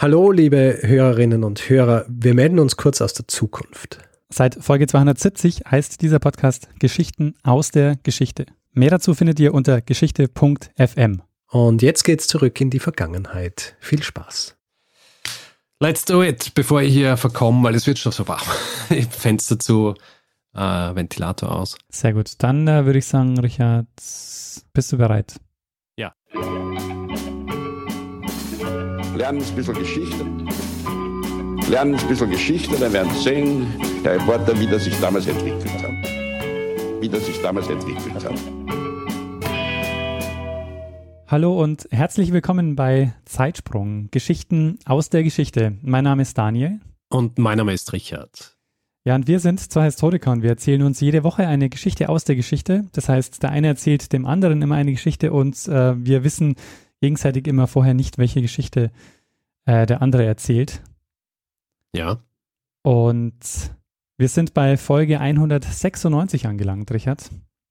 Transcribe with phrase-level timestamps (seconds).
[0.00, 2.04] Hallo, liebe Hörerinnen und Hörer.
[2.08, 3.98] Wir melden uns kurz aus der Zukunft.
[4.28, 8.46] Seit Folge 270 heißt dieser Podcast Geschichten aus der Geschichte.
[8.70, 11.22] Mehr dazu findet ihr unter geschichte.fm.
[11.50, 13.74] Und jetzt geht's zurück in die Vergangenheit.
[13.80, 14.56] Viel Spaß.
[15.80, 18.46] Let's do it, bevor ich hier verkomme, weil es wird schon so warm.
[19.10, 19.94] Fenster zu,
[20.54, 21.76] äh, Ventilator aus.
[21.88, 22.34] Sehr gut.
[22.38, 25.40] Dann äh, würde ich sagen, Richard, bist du bereit?
[29.18, 30.24] Lernen ein bisschen Geschichte.
[31.68, 33.66] Lernen ein bisschen Geschichte, dann werden Sie sehen,
[34.04, 37.02] der Reporter, wie das sich damals entwickelt hat.
[37.02, 38.32] Wie das sich damals entwickelt hat.
[41.26, 45.76] Hallo und herzlich willkommen bei Zeitsprung, Geschichten aus der Geschichte.
[45.82, 46.78] Mein Name ist Daniel.
[47.10, 48.56] Und mein Name ist Richard.
[49.04, 52.22] Ja, und wir sind zwei Historiker und wir erzählen uns jede Woche eine Geschichte aus
[52.22, 52.84] der Geschichte.
[52.92, 56.54] Das heißt, der eine erzählt dem anderen immer eine Geschichte und äh, wir wissen
[57.00, 58.90] gegenseitig immer vorher nicht, welche Geschichte
[59.66, 60.82] äh, der andere erzählt.
[61.94, 62.22] Ja.
[62.82, 63.70] Und
[64.16, 67.30] wir sind bei Folge 196 angelangt, Richard.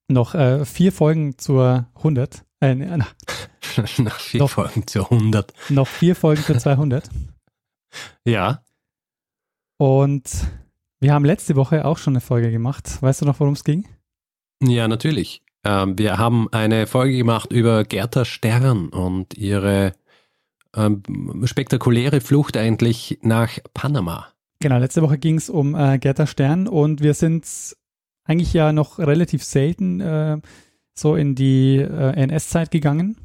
[0.09, 2.45] Noch äh, vier Folgen zur 100.
[2.61, 3.13] Äh, nach,
[3.97, 5.53] nach vier noch, Folgen zur 100.
[5.69, 7.09] Noch vier Folgen zur 200.
[8.25, 8.63] ja.
[9.77, 10.47] Und
[10.99, 13.01] wir haben letzte Woche auch schon eine Folge gemacht.
[13.01, 13.87] Weißt du noch, worum es ging?
[14.63, 15.43] Ja, natürlich.
[15.67, 19.93] Ähm, wir haben eine Folge gemacht über Gerda Stern und ihre
[20.73, 21.03] ähm,
[21.43, 24.29] spektakuläre Flucht eigentlich nach Panama.
[24.59, 27.45] Genau, letzte Woche ging es um äh, Gerda Stern und wir sind
[28.23, 30.37] eigentlich ja noch relativ selten äh,
[30.93, 33.17] so in die äh, NS-Zeit gegangen.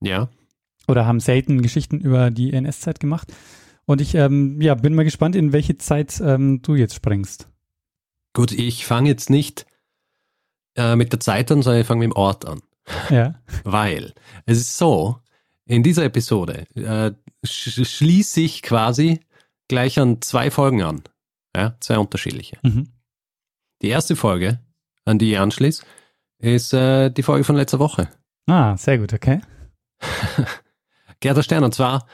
[0.00, 0.28] Ja.
[0.88, 3.32] Oder haben selten Geschichten über die NS-Zeit gemacht.
[3.84, 7.48] Und ich ähm, ja, bin mal gespannt, in welche Zeit ähm, du jetzt springst.
[8.34, 9.64] Gut, ich fange jetzt nicht
[10.78, 12.60] äh, mit der Zeit an, sondern ich fange mit dem Ort an.
[13.10, 13.34] Ja.
[13.64, 14.14] Weil
[14.46, 15.18] es ist so,
[15.66, 17.12] in dieser Episode äh,
[17.44, 19.20] sch schließe ich quasi
[19.68, 21.02] gleich an zwei Folgen an.
[21.54, 22.58] Ja, zwei unterschiedliche.
[22.62, 22.88] Mhm.
[23.82, 24.60] Die erste Folge,
[25.04, 25.84] an die ich anschließe,
[26.38, 28.08] ist äh, die Folge von letzter Woche.
[28.46, 29.40] Ah, sehr gut, okay.
[31.20, 32.06] Gerda Stern, und zwar,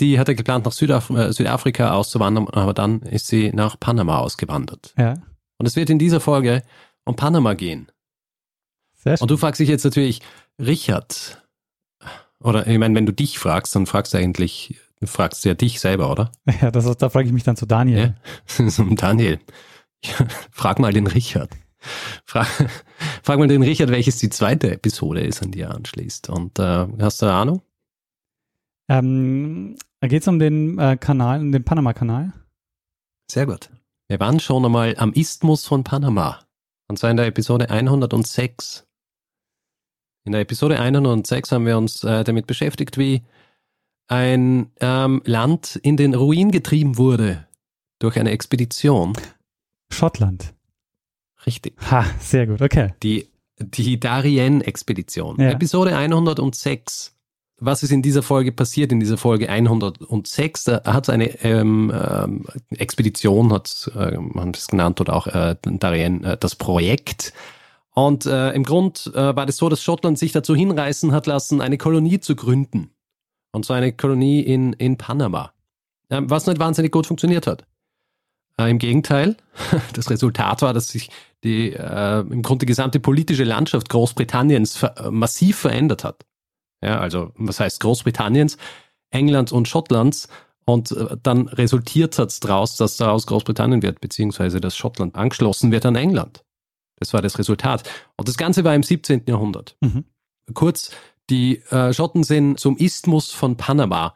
[0.00, 4.94] die hatte geplant, nach Südaf äh, Südafrika auszuwandern, aber dann ist sie nach Panama ausgewandert.
[4.96, 5.14] Ja.
[5.58, 6.62] Und es wird in dieser Folge
[7.04, 7.90] um Panama gehen.
[9.02, 9.22] Sehr schön.
[9.22, 10.20] Und du fragst dich jetzt natürlich,
[10.58, 11.42] Richard,
[12.40, 15.80] oder ich meine, wenn du dich fragst, dann fragst du eigentlich, du fragst ja dich
[15.80, 16.32] selber, oder?
[16.60, 18.14] Ja, das, da frage ich mich dann zu Daniel.
[18.58, 19.40] Ja, zum Daniel.
[20.50, 21.50] frag mal den Richard.
[22.24, 22.46] Frag,
[23.22, 26.28] frag mal den Richard, welches die zweite Episode ist, an die er anschließt.
[26.28, 27.62] Und äh, hast du eine Ahnung?
[28.88, 32.32] Ähm, Geht es um den äh, Kanal, um den Panama-Kanal?
[33.30, 33.70] Sehr gut.
[34.08, 36.40] Wir waren schon einmal am Isthmus von Panama.
[36.88, 38.86] Und zwar in der Episode 106.
[40.24, 43.22] In der Episode 106 haben wir uns äh, damit beschäftigt, wie
[44.06, 47.46] ein ähm, Land in den Ruin getrieben wurde
[47.98, 49.14] durch eine Expedition.
[49.90, 50.54] Schottland.
[51.46, 51.74] Richtig.
[51.90, 52.94] Ha, sehr gut, okay.
[53.02, 53.28] Die,
[53.58, 55.40] die Darien-Expedition.
[55.40, 55.50] Ja.
[55.50, 57.14] Episode 106.
[57.58, 58.92] Was ist in dieser Folge passiert?
[58.92, 64.68] In dieser Folge 106 da hat es eine ähm, ähm, Expedition, hat äh, man es
[64.68, 67.32] genannt, oder auch äh, Darien, äh, das Projekt
[67.94, 71.60] und äh, im Grund äh, war das so, dass Schottland sich dazu hinreißen hat lassen,
[71.60, 72.90] eine Kolonie zu gründen.
[73.52, 75.52] Und zwar eine Kolonie in, in Panama.
[76.08, 77.66] Äh, was nicht wahnsinnig gut funktioniert hat.
[78.58, 79.36] Äh, Im Gegenteil,
[79.92, 81.10] das Resultat war, dass sich
[81.44, 86.24] die äh, im Grunde die gesamte politische Landschaft Großbritanniens ver äh, massiv verändert hat.
[86.82, 88.56] Ja, also was heißt Großbritanniens,
[89.10, 90.28] Englands und Schottlands.
[90.64, 95.72] Und äh, dann resultiert hat es daraus, dass daraus Großbritannien wird, beziehungsweise dass Schottland angeschlossen
[95.72, 96.42] wird an England.
[97.02, 97.88] Das war das Resultat.
[98.16, 99.24] Und das Ganze war im 17.
[99.26, 99.76] Jahrhundert.
[99.80, 100.04] Mhm.
[100.54, 100.92] Kurz,
[101.30, 104.14] die äh, Schotten sind zum Isthmus von Panama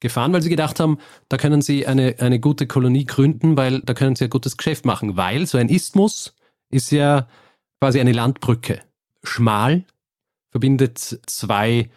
[0.00, 0.98] gefahren, weil sie gedacht haben,
[1.30, 4.84] da können sie eine, eine gute Kolonie gründen, weil da können sie ein gutes Geschäft
[4.84, 5.16] machen.
[5.16, 6.34] Weil so ein Isthmus
[6.70, 7.28] ist ja
[7.80, 8.82] quasi eine Landbrücke.
[9.22, 9.84] Schmal,
[10.50, 11.90] verbindet zwei,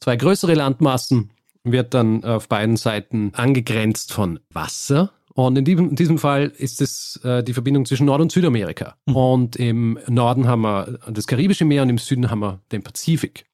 [0.00, 1.30] zwei größere Landmassen,
[1.62, 6.80] wird dann auf beiden Seiten angegrenzt von Wasser und in diesem, in diesem Fall ist
[6.80, 8.96] es äh, die Verbindung zwischen Nord- und Südamerika.
[9.06, 9.16] Mhm.
[9.16, 13.44] Und im Norden haben wir das Karibische Meer und im Süden haben wir den Pazifik.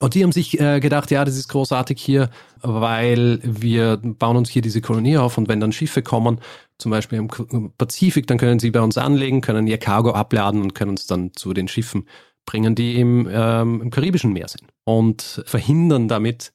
[0.00, 2.30] Und die haben sich äh, gedacht, ja, das ist großartig hier,
[2.60, 6.40] weil wir bauen uns hier diese Kolonie auf und wenn dann Schiffe kommen,
[6.78, 10.74] zum Beispiel im Pazifik, dann können sie bei uns anlegen, können ihr Cargo abladen und
[10.74, 12.08] können uns dann zu den Schiffen
[12.44, 14.64] bringen, die im, ähm, im Karibischen Meer sind.
[14.84, 16.52] Und verhindern damit,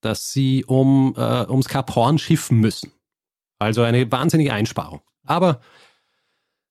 [0.00, 2.90] dass sie um, äh, ums Kap Horn schiffen müssen.
[3.58, 5.00] Also eine wahnsinnige Einsparung.
[5.24, 5.60] Aber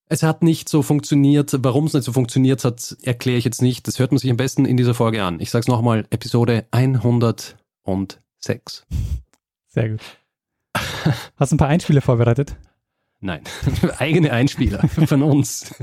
[0.10, 1.54] es hat nicht so funktioniert.
[1.60, 3.88] Warum es nicht so funktioniert hat, erkläre ich jetzt nicht.
[3.88, 5.40] Das hört man sich am besten in dieser Folge an.
[5.40, 8.86] Ich sage es nochmal, Episode 106.
[9.68, 10.02] Sehr gut.
[11.36, 12.56] Hast du ein paar Einspieler vorbereitet?
[13.20, 13.42] Nein,
[13.98, 15.74] eigene Einspieler von uns.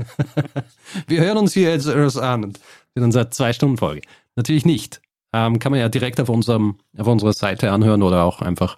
[1.07, 2.53] Wir hören uns hier jetzt an
[2.95, 4.01] in unserer Zwei-Stunden-Folge.
[4.35, 5.01] Natürlich nicht.
[5.33, 8.77] Ähm, kann man ja direkt auf, unserem, auf unserer Seite anhören oder auch einfach,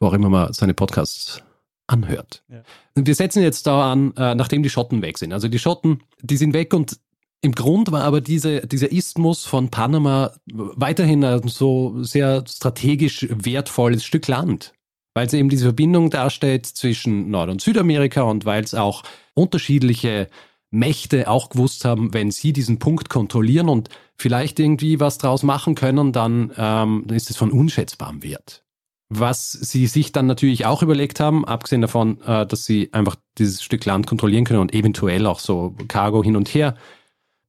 [0.00, 1.42] wo auch immer man seine Podcasts
[1.86, 2.42] anhört.
[2.48, 2.62] Ja.
[2.94, 5.32] Wir setzen jetzt da an, äh, nachdem die Schotten weg sind.
[5.32, 6.98] Also die Schotten, die sind weg und
[7.42, 14.04] im Grund war aber diese, dieser Isthmus von Panama weiterhin ein so sehr strategisch wertvolles
[14.04, 14.74] Stück Land,
[15.14, 19.02] weil es eben diese Verbindung darstellt zwischen Nord- und Südamerika und weil es auch
[19.34, 20.28] unterschiedliche
[20.70, 25.74] Mächte auch gewusst haben, wenn sie diesen Punkt kontrollieren und vielleicht irgendwie was draus machen
[25.74, 28.62] können, dann, ähm, dann ist es von unschätzbarem Wert.
[29.12, 33.60] Was sie sich dann natürlich auch überlegt haben, abgesehen davon, äh, dass sie einfach dieses
[33.60, 36.76] Stück Land kontrollieren können und eventuell auch so Cargo hin und her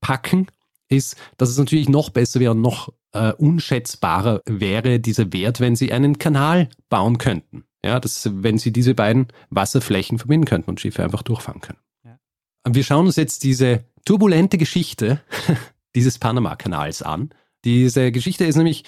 [0.02, 0.48] packen,
[0.90, 5.76] ist, dass es natürlich noch besser wäre und noch äh, unschätzbarer wäre dieser Wert, wenn
[5.76, 7.64] sie einen Kanal bauen könnten.
[7.86, 11.80] Ja, dass, wenn sie diese beiden Wasserflächen verbinden könnten und Schiffe einfach durchfahren können.
[12.04, 12.20] Ja.
[12.68, 15.22] Wir schauen uns jetzt diese turbulente Geschichte
[15.96, 17.30] dieses Panama-Kanals an.
[17.66, 18.84] Diese Geschichte ist nämlich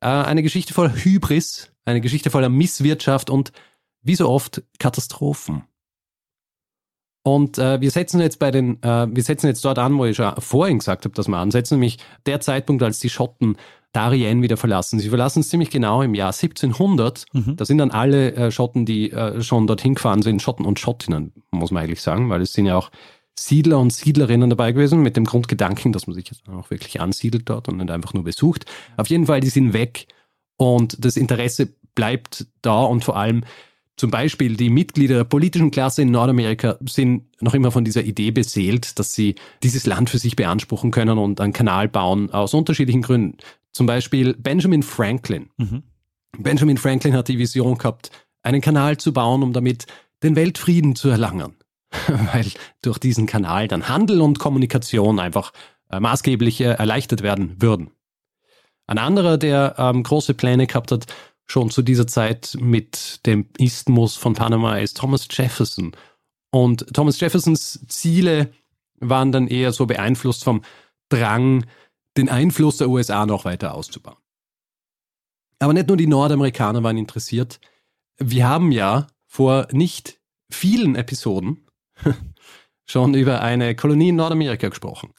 [0.00, 3.52] äh, eine Geschichte voller Hybris, eine Geschichte voller Misswirtschaft und
[4.02, 5.64] wie so oft Katastrophen.
[7.22, 10.16] Und äh, wir setzen jetzt bei den, äh, wir setzen jetzt dort an, wo ich
[10.16, 13.56] schon vorhin gesagt habe, dass wir ansetzen, nämlich der Zeitpunkt, als die Schotten
[13.90, 15.00] Darien wieder verlassen.
[15.00, 17.24] Sie verlassen es ziemlich genau im Jahr 1700.
[17.32, 17.56] Mhm.
[17.56, 21.32] Da sind dann alle äh, Schotten, die äh, schon dorthin gefahren sind, Schotten und Schottinnen,
[21.50, 22.90] muss man eigentlich sagen, weil es sind ja auch
[23.38, 27.48] Siedler und Siedlerinnen dabei gewesen, mit dem Grundgedanken, dass man sich jetzt auch wirklich ansiedelt
[27.48, 28.66] dort und nicht einfach nur besucht.
[28.96, 30.06] Auf jeden Fall, die sind weg
[30.56, 33.44] und das Interesse bleibt da und vor allem
[33.96, 38.30] zum Beispiel die Mitglieder der politischen Klasse in Nordamerika sind noch immer von dieser Idee
[38.30, 43.00] beseelt, dass sie dieses Land für sich beanspruchen können und einen Kanal bauen, aus unterschiedlichen
[43.00, 43.38] Gründen.
[43.72, 45.48] Zum Beispiel Benjamin Franklin.
[45.56, 45.82] Mhm.
[46.38, 48.10] Benjamin Franklin hat die Vision gehabt,
[48.42, 49.86] einen Kanal zu bauen, um damit
[50.22, 51.54] den Weltfrieden zu erlangen.
[52.06, 52.46] Weil
[52.82, 55.52] durch diesen Kanal dann Handel und Kommunikation einfach
[55.90, 57.90] äh, maßgeblich äh, erleichtert werden würden.
[58.86, 61.06] Ein anderer, der ähm, große Pläne gehabt hat,
[61.46, 65.92] schon zu dieser Zeit mit dem Isthmus von Panama ist Thomas Jefferson.
[66.50, 68.52] Und Thomas Jeffersons Ziele
[68.98, 70.62] waren dann eher so beeinflusst vom
[71.08, 71.66] Drang,
[72.16, 74.16] den Einfluss der USA noch weiter auszubauen.
[75.58, 77.60] Aber nicht nur die Nordamerikaner waren interessiert.
[78.18, 81.66] Wir haben ja vor nicht vielen Episoden
[82.86, 85.12] schon über eine Kolonie in Nordamerika gesprochen.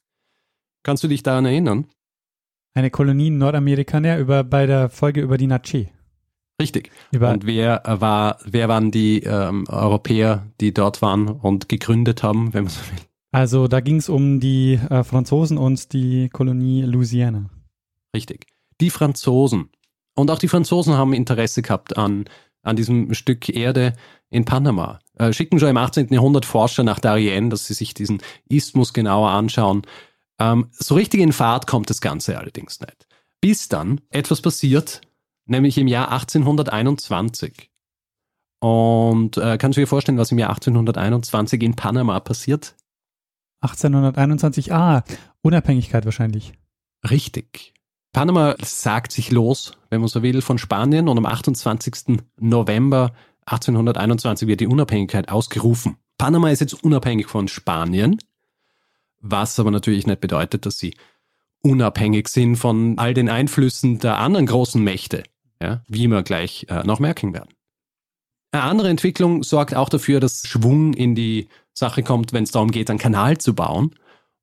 [0.83, 1.87] Kannst du dich daran erinnern?
[2.77, 5.87] Eine Kolonie in Nordamerika, ja, über, bei der Folge über die Natsche.
[6.61, 6.91] Richtig.
[7.11, 12.53] Über und wer war, wer waren die ähm, Europäer, die dort waren und gegründet haben,
[12.53, 12.99] wenn man so will?
[13.31, 17.49] Also da ging es um die äh, Franzosen und die Kolonie Louisiana.
[18.15, 18.45] Richtig.
[18.79, 19.69] Die Franzosen.
[20.13, 22.25] Und auch die Franzosen haben Interesse gehabt an,
[22.61, 23.93] an diesem Stück Erde
[24.29, 24.99] in Panama.
[25.15, 26.09] Äh, schicken schon im 18.
[26.09, 29.81] Jahrhundert Forscher nach Darien, dass sie sich diesen Isthmus genauer anschauen.
[30.39, 33.07] Ähm, so richtig in Fahrt kommt das Ganze allerdings nicht.
[33.41, 35.01] Bis dann etwas passiert,
[35.45, 37.69] nämlich im Jahr 1821.
[38.59, 42.75] Und äh, kannst du dir vorstellen, was im Jahr 1821 in Panama passiert?
[43.61, 45.03] 1821, ah,
[45.41, 46.53] Unabhängigkeit wahrscheinlich.
[47.09, 47.73] Richtig.
[48.13, 52.19] Panama sagt sich los, wenn man so will, von Spanien und am 28.
[52.39, 53.13] November
[53.45, 55.97] 1821 wird die Unabhängigkeit ausgerufen.
[56.17, 58.17] Panama ist jetzt unabhängig von Spanien,
[59.31, 60.95] was aber natürlich nicht bedeutet, dass sie
[61.61, 65.23] unabhängig sind von all den Einflüssen der anderen großen Mächte
[65.61, 67.49] ja, wie wir gleich äh, noch merken werden.
[68.51, 72.71] Eine andere Entwicklung sorgt auch dafür, dass Schwung in die Sache kommt, wenn es darum
[72.71, 73.95] geht, einen Kanal zu bauen.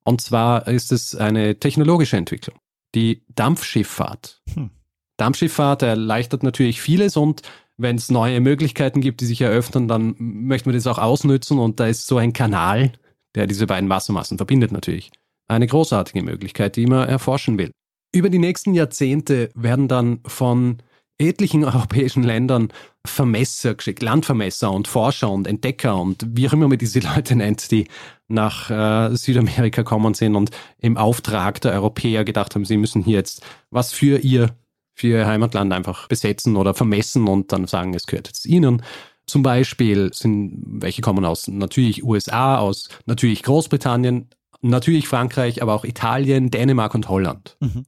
[0.03, 2.57] Und zwar ist es eine technologische Entwicklung,
[2.93, 4.41] die Dampfschifffahrt.
[4.53, 4.69] Hm.
[5.17, 7.41] Dampfschifffahrt erleichtert natürlich vieles und
[7.77, 11.79] wenn es neue Möglichkeiten gibt, die sich eröffnen, dann möchten wir das auch ausnützen und
[11.79, 12.93] da ist so ein Kanal,
[13.35, 15.11] der diese beiden Wassermassen verbindet natürlich,
[15.47, 17.71] eine großartige Möglichkeit, die man erforschen will.
[18.13, 20.77] Über die nächsten Jahrzehnte werden dann von
[21.17, 22.69] etlichen europäischen Ländern
[23.05, 27.71] Vermesser geschickt, Landvermesser und Forscher und Entdecker und wie auch immer man diese Leute nennt,
[27.71, 27.87] die
[28.27, 30.49] nach äh, Südamerika kommen sind und
[30.79, 34.55] im Auftrag der Europäer gedacht haben, sie müssen hier jetzt was für ihr,
[34.95, 38.81] für ihr Heimatland einfach besetzen oder vermessen und dann sagen, es gehört jetzt ihnen.
[39.27, 44.29] Zum Beispiel sind welche kommen aus natürlich USA, aus natürlich Großbritannien,
[44.61, 47.57] natürlich Frankreich, aber auch Italien, Dänemark und Holland.
[47.59, 47.85] Mhm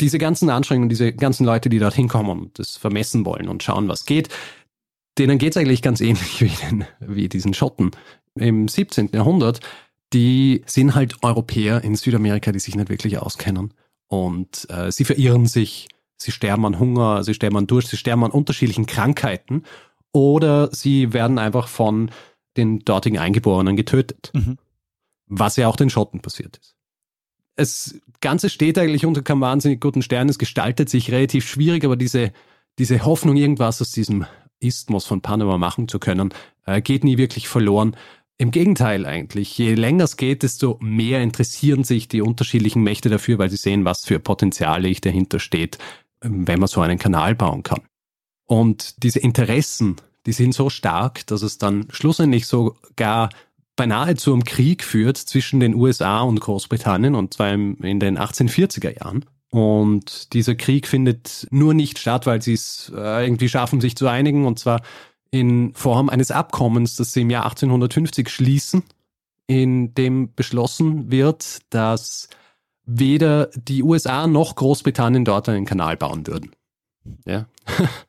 [0.00, 3.88] diese ganzen Anstrengungen, diese ganzen Leute, die dorthin kommen und das vermessen wollen und schauen,
[3.88, 4.28] was geht,
[5.18, 7.90] denen geht es eigentlich ganz ähnlich wie, den, wie diesen Schotten
[8.34, 9.10] im 17.
[9.12, 9.60] Jahrhundert.
[10.12, 13.74] Die sind halt Europäer in Südamerika, die sich nicht wirklich auskennen.
[14.06, 18.24] Und äh, sie verirren sich, sie sterben an Hunger, sie sterben an Durst, sie sterben
[18.24, 19.64] an unterschiedlichen Krankheiten.
[20.12, 22.10] Oder sie werden einfach von
[22.56, 24.30] den dortigen Eingeborenen getötet.
[24.34, 24.58] Mhm.
[25.26, 26.74] Was ja auch den Schotten passiert ist.
[27.56, 30.28] Das Ganze steht eigentlich unter keinem wahnsinnig guten Stern.
[30.28, 32.32] Es gestaltet sich relativ schwierig, aber diese,
[32.78, 34.26] diese Hoffnung, irgendwas aus diesem
[34.60, 36.32] Isthmus von Panama machen zu können,
[36.66, 37.96] äh, geht nie wirklich verloren.
[38.38, 39.58] Im Gegenteil eigentlich.
[39.58, 43.84] Je länger es geht, desto mehr interessieren sich die unterschiedlichen Mächte dafür, weil sie sehen,
[43.84, 45.78] was für Potenziale dahinter steht,
[46.22, 47.82] ähm, wenn man so einen Kanal bauen kann.
[48.48, 53.28] Und diese Interessen, die sind so stark, dass es dann schlussendlich sogar
[53.76, 58.98] beinahe zu einem Krieg führt zwischen den USA und Großbritannien, und zwar in den 1840er
[58.98, 59.26] Jahren.
[59.50, 64.08] Und dieser Krieg findet nur nicht statt, weil sie es äh, irgendwie schaffen, sich zu
[64.08, 64.82] einigen, und zwar
[65.30, 68.82] in Form eines Abkommens, das sie im Jahr 1850 schließen,
[69.46, 72.28] in dem beschlossen wird, dass
[72.86, 76.52] weder die USA noch Großbritannien dort einen Kanal bauen würden.
[77.26, 77.46] Ja.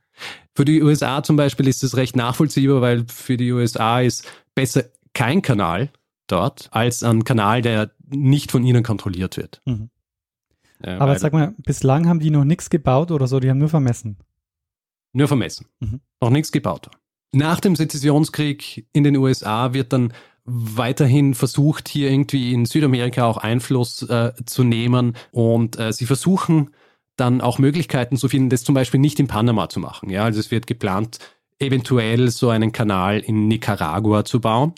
[0.60, 4.84] für die USA zum Beispiel ist es recht nachvollziehbar, weil für die USA ist besser
[5.14, 5.90] kein Kanal
[6.28, 9.62] dort als ein Kanal, der nicht von ihnen kontrolliert wird.
[9.64, 9.90] Mhm.
[10.84, 13.70] Äh, Aber sag mal, bislang haben die noch nichts gebaut oder so, die haben nur
[13.70, 14.18] vermessen.
[15.14, 15.68] Nur vermessen.
[15.80, 16.02] Mhm.
[16.20, 16.90] Noch nichts gebaut.
[17.32, 20.12] Nach dem Sezessionskrieg in den USA wird dann
[20.44, 26.72] weiterhin versucht, hier irgendwie in Südamerika auch Einfluss äh, zu nehmen und äh, sie versuchen
[27.20, 30.10] dann auch Möglichkeiten zu finden, das zum Beispiel nicht in Panama zu machen.
[30.10, 31.20] Ja, also es wird geplant,
[31.60, 34.74] eventuell so einen Kanal in Nicaragua zu bauen.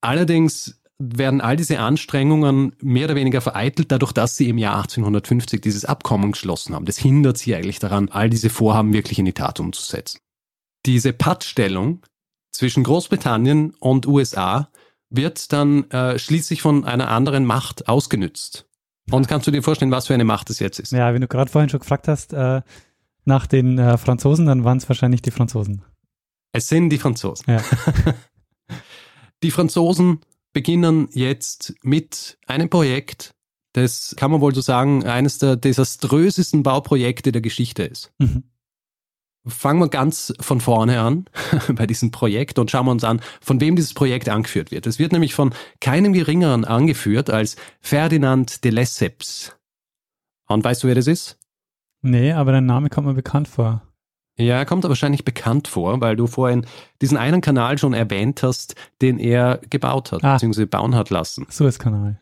[0.00, 5.60] Allerdings werden all diese Anstrengungen mehr oder weniger vereitelt, dadurch, dass sie im Jahr 1850
[5.60, 6.84] dieses Abkommen geschlossen haben.
[6.84, 10.20] Das hindert sie eigentlich daran, all diese Vorhaben wirklich in die Tat umzusetzen
[10.86, 12.02] diese Pattstellung
[12.50, 14.70] zwischen Großbritannien und USA
[15.10, 18.66] wird dann äh, schließlich von einer anderen Macht ausgenützt.
[19.10, 20.92] Und kannst du dir vorstellen, was für eine Macht es jetzt ist?
[20.92, 22.62] Ja, wenn du gerade vorhin schon gefragt hast, äh,
[23.24, 25.82] nach den äh, Franzosen, dann waren es wahrscheinlich die Franzosen.
[26.52, 27.44] Es sind die Franzosen.
[27.48, 27.62] Ja.
[29.42, 30.20] die Franzosen
[30.52, 33.34] beginnen jetzt mit einem Projekt,
[33.72, 38.12] das kann man wohl so sagen, eines der desaströsesten Bauprojekte der Geschichte ist.
[38.18, 38.44] Mhm
[39.46, 41.26] fangen wir ganz von vorne an
[41.74, 44.86] bei diesem Projekt und schauen wir uns an, von wem dieses Projekt angeführt wird.
[44.86, 49.56] Es wird nämlich von keinem geringeren angeführt als Ferdinand de Lesseps.
[50.46, 51.38] Und weißt du, wer das ist?
[52.02, 53.82] Nee, aber der Name kommt mir bekannt vor.
[54.36, 56.66] Ja, er kommt wahrscheinlich bekannt vor, weil du vorhin
[57.00, 61.46] diesen einen Kanal schon erwähnt hast, den er gebaut hat, ah, beziehungsweise bauen hat lassen.
[61.50, 62.20] Suezkanal.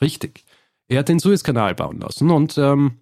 [0.00, 0.44] Richtig.
[0.88, 2.98] Er hat den Suezkanal bauen lassen und ähm,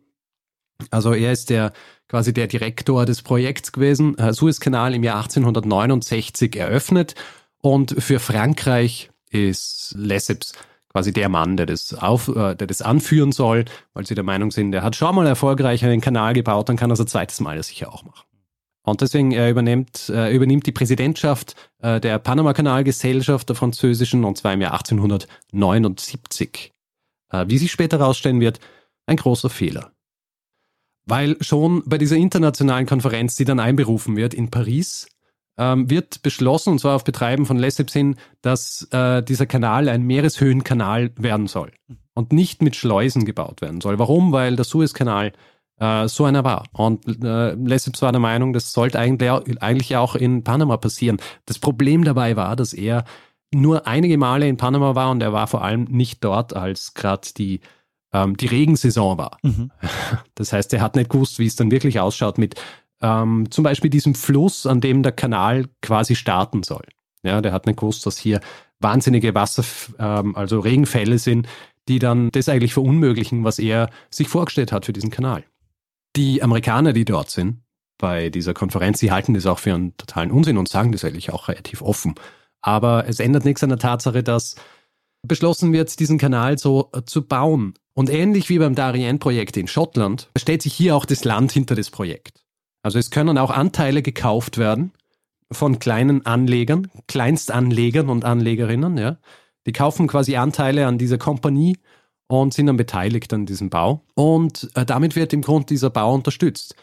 [0.90, 1.72] also er ist der
[2.08, 7.14] quasi der Direktor des Projekts gewesen, äh, Suezkanal im Jahr 1869 eröffnet
[7.60, 10.52] und für Frankreich ist Lesseps
[10.90, 14.50] quasi der Mann, der das, auf, äh, der das anführen soll, weil sie der Meinung
[14.50, 17.40] sind, er hat schon mal erfolgreich einen Kanal gebaut, dann kann er es ein zweites
[17.40, 18.24] Mal sicher auch machen.
[18.82, 24.62] Und deswegen er übernimmt, äh, übernimmt die Präsidentschaft der Panama-Kanal-Gesellschaft der französischen und zwar im
[24.62, 26.72] Jahr 1879.
[27.30, 28.60] Äh, wie sich später herausstellen wird,
[29.06, 29.92] ein großer Fehler.
[31.08, 35.08] Weil schon bei dieser internationalen Konferenz, die dann einberufen wird in Paris,
[35.56, 40.02] ähm, wird beschlossen, und zwar auf Betreiben von Lesseps hin, dass äh, dieser Kanal ein
[40.02, 41.72] Meereshöhenkanal werden soll
[42.14, 43.98] und nicht mit Schleusen gebaut werden soll.
[43.98, 44.32] Warum?
[44.32, 45.32] Weil der Suezkanal
[45.80, 46.64] äh, so einer war.
[46.72, 49.30] Und äh, Lesseps war der Meinung, das sollte eigentlich,
[49.62, 51.18] eigentlich auch in Panama passieren.
[51.46, 53.04] Das Problem dabei war, dass er
[53.52, 57.28] nur einige Male in Panama war und er war vor allem nicht dort, als gerade
[57.36, 57.60] die
[58.12, 59.38] ähm, die Regensaison war.
[59.42, 59.70] Mhm.
[60.34, 62.54] Das heißt, er hat nicht gewusst, wie es dann wirklich ausschaut mit
[63.00, 66.84] ähm, zum Beispiel diesem Fluss, an dem der Kanal quasi starten soll.
[67.22, 68.40] Ja, der hat nicht gewusst, dass hier
[68.80, 69.64] wahnsinnige Wasser,
[69.98, 71.48] ähm, also Regenfälle sind,
[71.88, 75.44] die dann das eigentlich verunmöglichen, was er sich vorgestellt hat für diesen Kanal.
[76.16, 77.62] Die Amerikaner, die dort sind,
[77.98, 81.32] bei dieser Konferenz, die halten das auch für einen totalen Unsinn und sagen das eigentlich
[81.32, 82.14] auch relativ offen.
[82.60, 84.54] Aber es ändert nichts an der Tatsache, dass
[85.22, 87.74] beschlossen wird, diesen Kanal so äh, zu bauen.
[87.98, 91.90] Und ähnlich wie beim Darien-Projekt in Schottland stellt sich hier auch das Land hinter das
[91.90, 92.44] Projekt.
[92.80, 94.92] Also es können auch Anteile gekauft werden
[95.50, 99.18] von kleinen Anlegern, Kleinstanlegern und Anlegerinnen, ja.
[99.66, 101.76] Die kaufen quasi Anteile an dieser Kompanie
[102.28, 104.04] und sind dann beteiligt an diesem Bau.
[104.14, 106.76] Und äh, damit wird im Grunde dieser Bau unterstützt.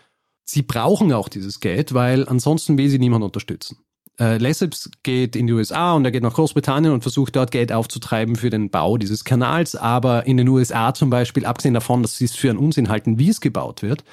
[0.43, 3.77] Sie brauchen auch dieses Geld, weil ansonsten will sie niemand unterstützen
[4.19, 7.71] äh, Lesseps geht in die USA und er geht nach Großbritannien und versucht dort Geld
[7.71, 9.75] aufzutreiben für den Bau dieses Kanals.
[9.75, 13.19] Aber in den USA zum Beispiel, abgesehen davon, dass sie es für einen Unsinn halten,
[13.19, 14.03] wie es gebaut wird,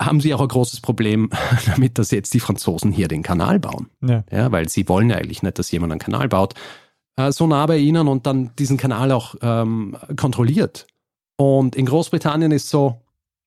[0.00, 1.30] haben sie auch ein großes Problem
[1.66, 3.88] damit, dass jetzt die Franzosen hier den Kanal bauen.
[4.02, 4.24] Ja.
[4.30, 6.54] ja weil sie wollen ja eigentlich nicht, dass jemand einen Kanal baut.
[7.16, 10.86] Äh, so nah bei ihnen und dann diesen Kanal auch ähm, kontrolliert.
[11.36, 13.00] Und in Großbritannien ist so,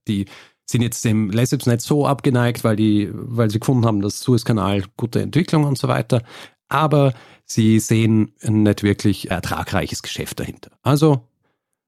[0.07, 0.25] die
[0.69, 4.83] sind jetzt dem Lesseps nicht so abgeneigt, weil die, weil sie gefunden haben, dass Suezkanal
[4.97, 6.23] gute Entwicklung und so weiter.
[6.67, 7.13] Aber
[7.45, 10.71] sie sehen nicht wirklich ertragreiches Geschäft dahinter.
[10.81, 11.27] Also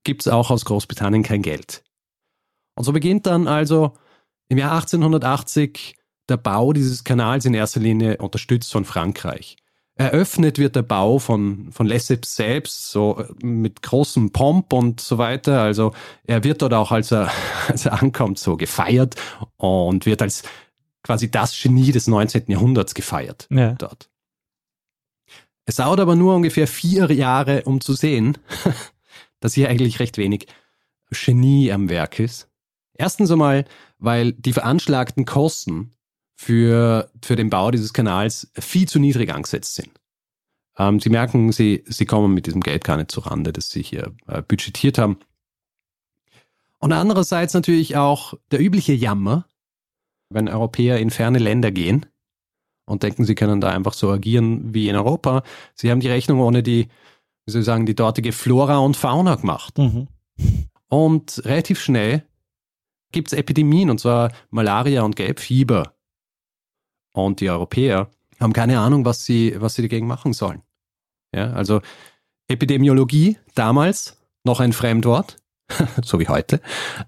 [0.03, 1.83] gibt es auch aus Großbritannien kein Geld.
[2.75, 3.97] Und so beginnt dann also
[4.47, 5.97] im Jahr 1880
[6.29, 9.57] der Bau dieses Kanals in erster Linie unterstützt von Frankreich.
[9.99, 15.61] Eröffnet wird der Bau von, von Lesseps selbst, so mit großem Pomp und so weiter.
[15.61, 17.29] Also er wird dort auch, als er,
[17.67, 19.15] als er ankommt, so gefeiert
[19.57, 20.43] und wird als
[21.03, 22.45] quasi das Genie des 19.
[22.47, 23.73] Jahrhunderts gefeiert ja.
[23.73, 24.09] dort.
[25.65, 28.37] Es dauert aber nur ungefähr vier Jahre, um zu sehen,
[29.41, 30.47] dass hier eigentlich recht wenig
[31.11, 32.47] Genie am Werk ist.
[32.93, 33.65] Erstens einmal,
[33.97, 35.91] weil die veranschlagten Kosten
[36.39, 39.91] für, für den Bau dieses Kanals viel zu niedrig angesetzt sind.
[40.77, 44.13] Ähm, sie merken, sie, sie kommen mit diesem Geld gar nicht zurande, das sie hier
[44.25, 45.19] äh, budgetiert haben.
[46.79, 49.47] Und andererseits natürlich auch der übliche Jammer,
[50.29, 52.05] wenn Europäer in ferne Länder gehen
[52.85, 55.43] und denken, sie können da einfach so agieren wie in Europa.
[55.75, 56.87] Sie haben die Rechnung ohne die,
[57.45, 59.77] wie soll ich sagen, die dortige Flora und Fauna gemacht.
[59.77, 60.07] Mhm.
[60.87, 62.23] Und relativ schnell
[63.11, 65.98] gibt es Epidemien, und zwar Malaria und Gelbfieber.
[67.11, 70.61] Und die Europäer haben keine Ahnung, was sie, was sie dagegen machen sollen.
[71.35, 71.81] Ja, also
[72.47, 75.37] Epidemiologie damals noch ein Fremdwort,
[76.03, 76.61] so wie heute,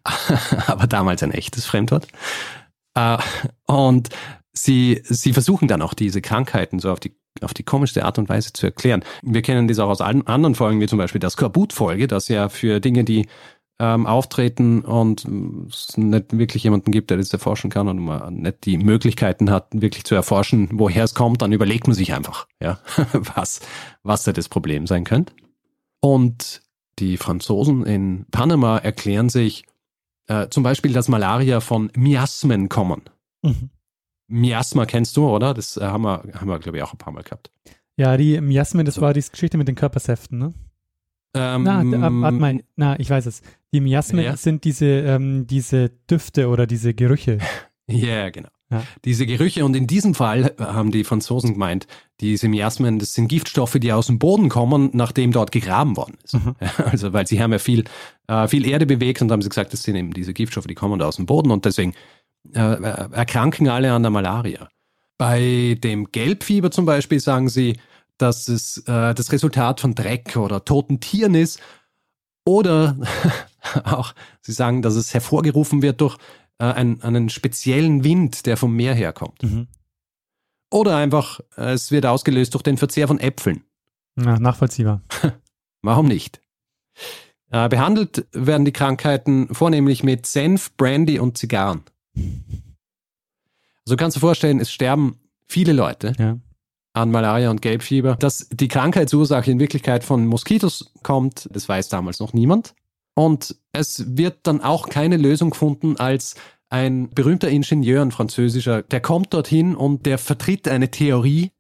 [0.68, 2.08] aber damals ein echtes Fremdwort.
[2.96, 3.18] Äh,
[3.66, 4.10] und
[4.54, 8.30] sie, sie versuchen dann auch diese Krankheiten so auf die, auf die komischste Art und
[8.30, 9.04] Weise zu erklären.
[9.24, 12.50] Wir kennen das auch aus allen anderen Folgen, wie zum Beispiel das Skorbut-Folge, das ja
[12.50, 13.28] für Dinge, die
[13.80, 15.26] ähm, auftreten und
[15.70, 19.68] es nicht wirklich jemanden gibt, der das erforschen kann und man nicht die Möglichkeiten hat,
[19.72, 22.80] wirklich zu erforschen, woher es kommt, dann überlegt man sich einfach, ja,
[23.14, 23.62] was,
[24.04, 25.34] was da das Problem sein könnte.
[26.00, 26.62] Und
[27.00, 29.66] die Franzosen in Panama erklären sich
[30.28, 33.02] äh, zum Beispiel, dass Malaria von Miasmen kommen.
[33.42, 33.70] Mhm.
[34.28, 35.54] Miasma kennst du, oder?
[35.54, 37.52] Das äh, haben wir, haben wir, glaube ich, auch ein paar Mal gehabt.
[37.98, 39.02] Ja, die Miasmen, das so.
[39.02, 40.54] war die Geschichte mit den Körpersäften, ne?
[41.34, 43.42] Ähm, na, warte mal, na, ich weiß es.
[43.74, 44.36] Die Miasmen ja.
[44.36, 47.40] sind diese, ähm, diese Düfte oder diese Gerüche.
[47.88, 48.48] Ja, genau.
[48.70, 48.84] Ja.
[49.04, 51.88] Diese Gerüche und in diesem Fall haben die Franzosen gemeint,
[52.22, 56.36] diese Miasmen, das sind Giftstoffe, die aus dem Boden kommen, nachdem dort gegraben worden ist.
[56.36, 56.56] Mhm.
[56.86, 57.84] Also weil sie haben ja viel,
[58.28, 61.02] äh, viel Erde bewegt und haben sie gesagt, das sind eben diese Giftstoffe, die kommen
[61.02, 61.94] aus dem Boden und deswegen
[62.54, 64.70] äh, erkranken alle an der Malaria.
[65.18, 67.76] Bei dem Gelbfieber zum Beispiel sagen sie,
[68.22, 71.60] dass es äh, das Resultat von Dreck oder toten Tieren ist.
[72.46, 72.98] Oder
[73.84, 76.18] auch, sie sagen, dass es hervorgerufen wird durch
[76.60, 79.42] äh, einen, einen speziellen Wind, der vom Meer herkommt.
[79.44, 79.68] Mhm.
[80.72, 83.64] Oder einfach, äh, es wird ausgelöst durch den Verzehr von Äpfeln.
[84.18, 85.02] Ja, nachvollziehbar.
[85.82, 86.42] Warum nicht?
[87.50, 91.84] Äh, behandelt werden die Krankheiten vornehmlich mit Senf, Brandy und Zigarren.
[93.86, 96.14] Also kannst du dir vorstellen, es sterben viele Leute.
[96.18, 96.38] Ja
[96.94, 98.16] an Malaria und Gelbfieber.
[98.16, 102.74] Dass die Krankheitsursache in Wirklichkeit von Moskitos kommt, das weiß damals noch niemand.
[103.14, 106.36] Und es wird dann auch keine Lösung gefunden als
[106.70, 111.52] ein berühmter Ingenieur, ein französischer, der kommt dorthin und der vertritt eine Theorie,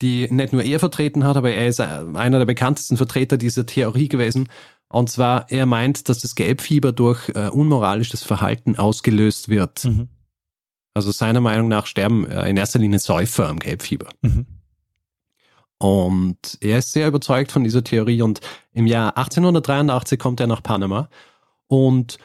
[0.00, 4.08] die nicht nur er vertreten hat, aber er ist einer der bekanntesten Vertreter dieser Theorie
[4.08, 4.48] gewesen.
[4.88, 9.84] Und zwar, er meint, dass das Gelbfieber durch äh, unmoralisches Verhalten ausgelöst wird.
[9.84, 10.08] Mhm.
[10.94, 14.08] Also seiner Meinung nach sterben äh, in erster Linie Säufer am Gelbfieber.
[14.22, 14.46] Mhm.
[15.80, 18.40] Und er ist sehr überzeugt von dieser Theorie und
[18.72, 21.08] im Jahr 1883 kommt er nach Panama
[21.68, 22.18] und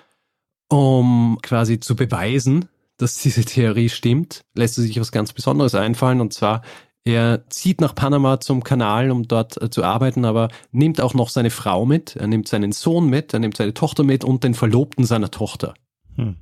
[0.67, 6.19] um quasi zu beweisen, dass diese Theorie stimmt, lässt er sich was ganz Besonderes einfallen
[6.19, 6.63] und zwar
[7.05, 11.29] er zieht nach Panama zum Kanal, um dort äh, zu arbeiten, aber nimmt auch noch
[11.29, 14.55] seine Frau mit, er nimmt seinen Sohn mit, er nimmt seine Tochter mit und den
[14.55, 15.75] Verlobten seiner Tochter.
[16.15, 16.35] Hm.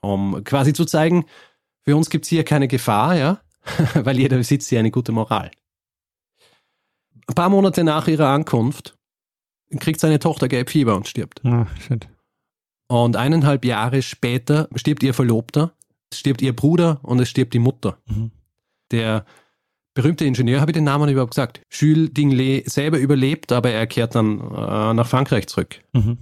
[0.00, 1.26] Um quasi zu zeigen,
[1.82, 3.40] für uns gibt's hier keine Gefahr, ja,
[3.94, 5.50] weil jeder besitzt hier eine gute Moral.
[7.28, 8.96] Ein paar Monate nach ihrer Ankunft
[9.78, 11.44] kriegt seine Tochter Gelbfieber und stirbt.
[11.44, 12.08] Ah, shit.
[12.88, 15.72] Und eineinhalb Jahre später stirbt ihr Verlobter,
[16.10, 17.98] es stirbt ihr Bruder und es stirbt die Mutter.
[18.06, 18.30] Mhm.
[18.90, 19.26] Der
[19.92, 24.14] berühmte Ingenieur, habe ich den Namen überhaupt gesagt, Jules Dingley selber überlebt, aber er kehrt
[24.14, 25.82] dann äh, nach Frankreich zurück.
[25.92, 26.16] Mhm.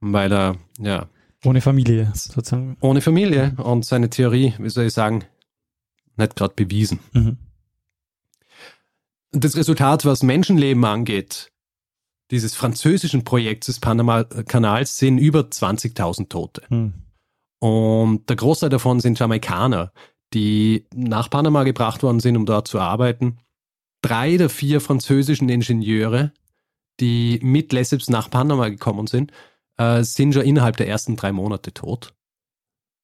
[0.00, 1.08] Weil er, ja.
[1.44, 2.78] Ohne Familie sozusagen.
[2.80, 5.24] Ohne Familie und seine Theorie, wie soll ich sagen,
[6.16, 7.00] nicht gerade bewiesen.
[7.12, 7.36] Mhm
[9.32, 11.50] das Resultat, was Menschenleben angeht,
[12.30, 16.62] dieses französischen Projekts des Panama-Kanals sind über 20.000 Tote.
[16.68, 16.94] Hm.
[17.58, 19.92] Und der Großteil davon sind Jamaikaner,
[20.32, 23.38] die nach Panama gebracht worden sind, um dort zu arbeiten.
[24.02, 26.32] Drei der vier französischen Ingenieure,
[27.00, 29.32] die mit Lesseps nach Panama gekommen sind,
[29.76, 32.14] äh, sind schon innerhalb der ersten drei Monate tot.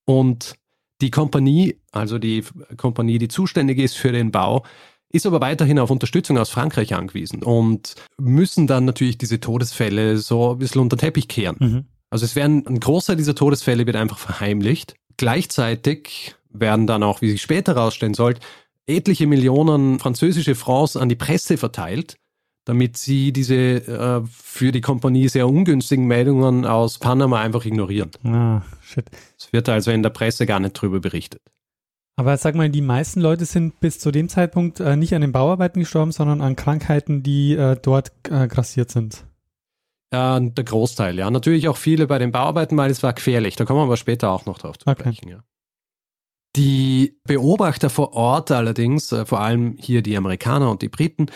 [0.07, 0.57] Und
[1.01, 2.45] die Kompanie, also die
[2.77, 4.65] Kompanie, die zuständig ist für den Bau,
[5.11, 10.53] ist aber weiterhin auf Unterstützung aus Frankreich angewiesen und müssen dann natürlich diese Todesfälle so
[10.53, 11.57] ein bisschen unter den Teppich kehren.
[11.59, 11.85] Mhm.
[12.11, 14.95] Also es werden, ein Großteil dieser Todesfälle wird einfach verheimlicht.
[15.17, 18.41] Gleichzeitig werden dann auch, wie sich später herausstellen sollte,
[18.87, 22.17] etliche Millionen französische Francs an die Presse verteilt,
[22.65, 28.11] damit sie diese äh, für die Kompanie sehr ungünstigen Meldungen aus Panama einfach ignorieren.
[28.25, 29.07] Ah, shit.
[29.39, 31.43] Es wird also in der Presse gar nicht drüber berichtet.
[32.19, 35.31] Aber sag mal, die meisten Leute sind bis zu dem Zeitpunkt äh, nicht an den
[35.31, 39.25] Bauarbeiten gestorben, sondern an Krankheiten, die äh, dort äh, grassiert sind.
[40.13, 41.31] Ja, der Großteil, ja.
[41.31, 43.55] Natürlich auch viele bei den Bauarbeiten, weil es war gefährlich.
[43.55, 45.01] Da kommen wir aber später auch noch drauf zu okay.
[45.01, 45.45] sprechen, ja.
[46.57, 51.27] Die Beobachter vor Ort allerdings, äh, vor allem hier die Amerikaner und die Briten,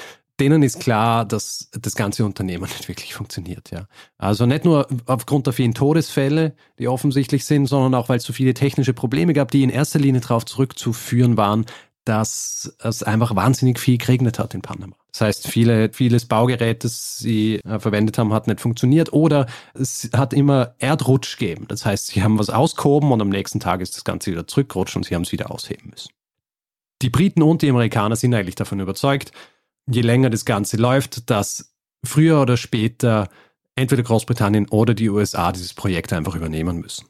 [0.43, 3.71] denen ist klar, dass das ganze Unternehmen nicht wirklich funktioniert.
[3.71, 3.87] Ja.
[4.19, 8.33] Also nicht nur aufgrund der vielen Todesfälle, die offensichtlich sind, sondern auch, weil es so
[8.33, 11.67] viele technische Probleme gab, die in erster Linie darauf zurückzuführen waren,
[12.05, 14.97] dass es einfach wahnsinnig viel geregnet hat in Panama.
[15.13, 20.11] Das heißt, viele, vieles Baugerät, das sie äh, verwendet haben, hat nicht funktioniert oder es
[20.13, 21.67] hat immer Erdrutsch gegeben.
[21.69, 24.97] Das heißt, sie haben was ausgehoben und am nächsten Tag ist das Ganze wieder zurückgerutscht
[24.97, 26.11] und sie haben es wieder ausheben müssen.
[27.03, 29.31] Die Briten und die Amerikaner sind eigentlich davon überzeugt,
[29.87, 33.29] je länger das Ganze läuft, dass früher oder später
[33.75, 37.07] entweder Großbritannien oder die USA dieses Projekt einfach übernehmen müssen.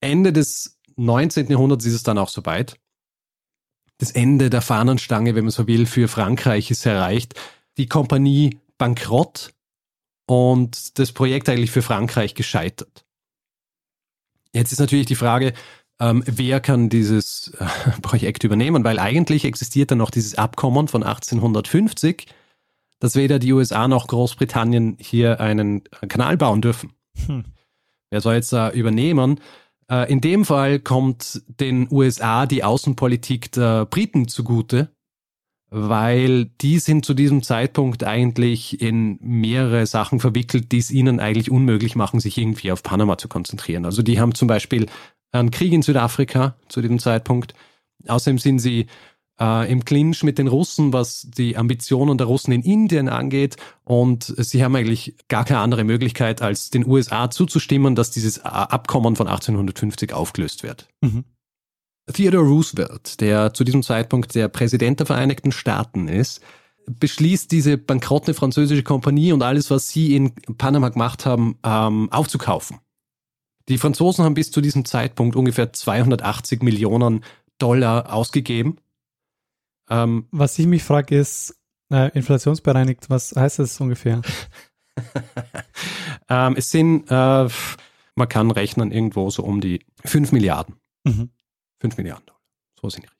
[0.00, 1.48] Ende des 19.
[1.48, 2.78] Jahrhunderts ist es dann auch soweit.
[3.98, 7.34] Das Ende der Fahnenstange, wenn man so will, für Frankreich ist erreicht.
[7.78, 9.54] Die Kompanie bankrott
[10.26, 13.04] und das Projekt eigentlich für Frankreich gescheitert.
[14.52, 15.52] Jetzt ist natürlich die Frage,
[16.00, 17.66] ähm, wer kann dieses äh,
[18.02, 22.26] Projekt übernehmen, weil eigentlich existiert dann noch dieses Abkommen von 1850,
[23.00, 26.92] dass weder die USA noch Großbritannien hier einen Kanal bauen dürfen.
[27.26, 27.44] Hm.
[28.10, 29.40] Wer soll jetzt da übernehmen?
[29.90, 34.90] Äh, in dem Fall kommt den USA die Außenpolitik der Briten zugute,
[35.70, 41.50] weil die sind zu diesem Zeitpunkt eigentlich in mehrere Sachen verwickelt, die es ihnen eigentlich
[41.50, 43.84] unmöglich machen, sich irgendwie auf Panama zu konzentrieren.
[43.84, 44.86] Also die haben zum Beispiel
[45.38, 47.54] einen Krieg in Südafrika zu diesem Zeitpunkt.
[48.06, 48.86] Außerdem sind sie
[49.40, 53.56] äh, im Clinch mit den Russen, was die Ambitionen der Russen in Indien angeht.
[53.84, 59.16] Und sie haben eigentlich gar keine andere Möglichkeit, als den USA zuzustimmen, dass dieses Abkommen
[59.16, 60.88] von 1850 aufgelöst wird.
[61.00, 61.24] Mhm.
[62.12, 66.40] Theodore Roosevelt, der zu diesem Zeitpunkt der Präsident der Vereinigten Staaten ist,
[66.88, 72.78] beschließt, diese bankrotte französische Kompanie und alles, was sie in Panama gemacht haben, ähm, aufzukaufen.
[73.68, 77.24] Die Franzosen haben bis zu diesem Zeitpunkt ungefähr 280 Millionen
[77.58, 78.78] Dollar ausgegeben.
[79.88, 81.56] Ähm, was ich mich frage, ist,
[81.90, 84.22] äh, inflationsbereinigt, was heißt das ungefähr?
[86.28, 87.48] ähm, es sind, äh,
[88.14, 90.76] man kann rechnen, irgendwo so um die 5 Milliarden.
[91.04, 91.30] Mhm.
[91.80, 92.40] 5 Milliarden Dollar.
[92.80, 93.15] So sind die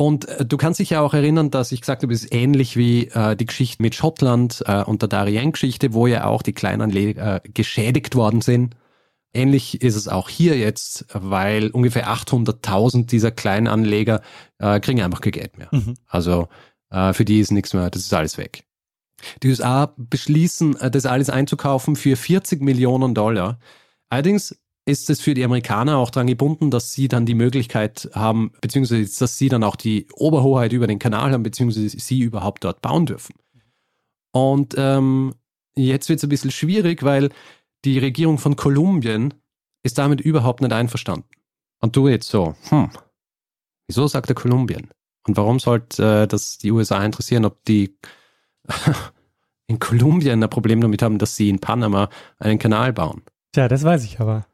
[0.00, 2.74] und äh, du kannst dich ja auch erinnern, dass ich gesagt habe, es ist ähnlich
[2.74, 7.44] wie äh, die Geschichte mit Schottland äh, und der Darien-Geschichte, wo ja auch die Kleinanleger
[7.44, 8.76] äh, geschädigt worden sind.
[9.34, 14.22] Ähnlich ist es auch hier jetzt, weil ungefähr 800.000 dieser Kleinanleger
[14.58, 15.68] äh, kriegen einfach kein Geld mehr.
[15.70, 15.96] Mhm.
[16.06, 16.48] Also
[16.88, 18.64] äh, für die ist nichts mehr, das ist alles weg.
[19.42, 23.58] Die USA beschließen, das alles einzukaufen für 40 Millionen Dollar.
[24.08, 24.58] Allerdings
[24.90, 29.18] ist es für die Amerikaner auch daran gebunden, dass sie dann die Möglichkeit haben, beziehungsweise
[29.18, 33.06] dass sie dann auch die Oberhoheit über den Kanal haben, beziehungsweise sie überhaupt dort bauen
[33.06, 33.34] dürfen.
[34.32, 35.34] Und ähm,
[35.76, 37.30] jetzt wird es ein bisschen schwierig, weil
[37.84, 39.34] die Regierung von Kolumbien
[39.82, 41.28] ist damit überhaupt nicht einverstanden.
[41.80, 42.90] Und du jetzt so, hm,
[43.88, 44.90] wieso sagt er Kolumbien?
[45.26, 47.96] Und warum sollte äh, das die USA interessieren, ob die
[49.66, 53.22] in Kolumbien ein Problem damit haben, dass sie in Panama einen Kanal bauen?
[53.52, 54.46] Tja, das weiß ich aber.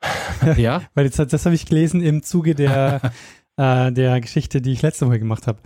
[0.56, 0.82] ja.
[0.94, 3.00] Weil das, das habe ich gelesen im Zuge der,
[3.56, 5.58] äh, der Geschichte, die ich letzte Woche gemacht habe.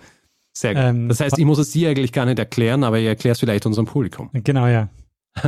[0.52, 0.82] Sehr gut.
[0.82, 3.40] Ähm, das heißt, ich muss es dir eigentlich gar nicht erklären, aber ich erkläre es
[3.40, 4.30] vielleicht unserem Publikum.
[4.32, 4.88] Genau, ja.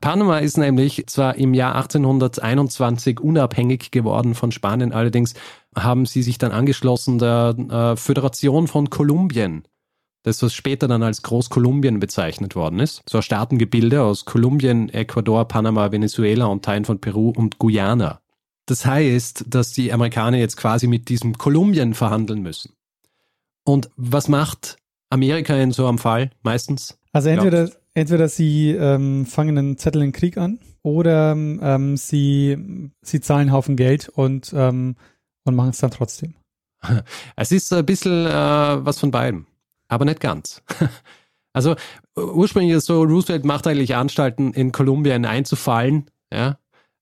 [0.00, 5.34] Panama ist nämlich zwar im Jahr 1821 unabhängig geworden von Spanien, allerdings
[5.76, 9.62] haben sie sich dann angeschlossen der äh, Föderation von Kolumbien,
[10.26, 13.00] das was später dann als Großkolumbien bezeichnet worden ist.
[13.08, 18.20] So Staatengebilde aus Kolumbien, Ecuador, Panama, Venezuela und Teilen von Peru und Guyana.
[18.66, 22.72] Das heißt, dass die Amerikaner jetzt quasi mit diesem Kolumbien verhandeln müssen.
[23.62, 24.78] Und was macht
[25.10, 26.98] Amerika in so einem Fall meistens?
[27.12, 33.20] Also entweder, entweder sie ähm, fangen einen Zettel in Krieg an oder ähm, sie, sie
[33.20, 34.96] zahlen einen Haufen Geld und, ähm,
[35.44, 36.34] und machen es dann trotzdem.
[37.36, 39.46] Es ist ein bisschen äh, was von beidem
[39.88, 40.62] aber nicht ganz.
[41.52, 41.74] Also
[42.14, 46.58] ursprünglich ist es so, Roosevelt macht eigentlich Anstalten, in Kolumbien einzufallen, ja.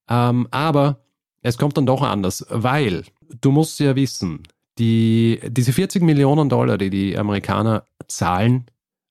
[0.09, 1.01] Ähm, aber
[1.41, 3.03] Es kommt dann doch anders, weil
[3.41, 4.43] du musst ja wissen,
[4.79, 8.65] die, diese 40 Millionen Dollar, die die Amerikaner zahlen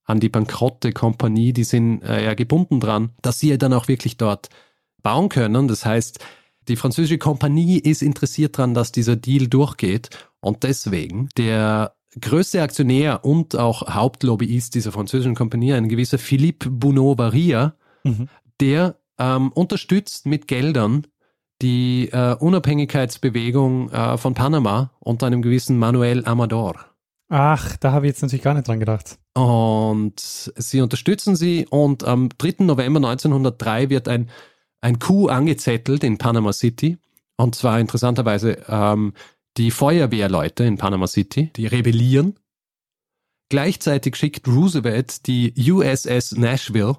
[0.04, 3.86] an die bankrotte Kompanie, die sind äh, ja gebunden dran, dass sie ja dann auch
[3.86, 4.48] wirklich dort
[5.02, 5.68] bauen können.
[5.68, 6.24] Das heißt,
[6.68, 10.08] die französische Kompanie ist interessiert daran, dass dieser Deal durchgeht
[10.40, 17.74] und deswegen der größte Aktionär und auch Hauptlobbyist dieser französischen Kompanie, ein gewisser Philippe Bounot-Barilla,
[18.04, 18.28] mhm.
[18.60, 21.06] der ähm, unterstützt mit Geldern
[21.62, 26.74] die äh, Unabhängigkeitsbewegung äh, von Panama unter einem gewissen Manuel Amador.
[27.28, 29.18] Ach, da habe ich jetzt natürlich gar nicht dran gedacht.
[29.34, 32.64] Und sie unterstützen sie und am 3.
[32.64, 34.30] November 1903 wird ein,
[34.80, 36.98] ein Coup angezettelt in Panama City.
[37.36, 39.14] Und zwar interessanterweise ähm,
[39.56, 42.38] die Feuerwehrleute in Panama City, die rebellieren.
[43.48, 46.96] Gleichzeitig schickt Roosevelt die USS Nashville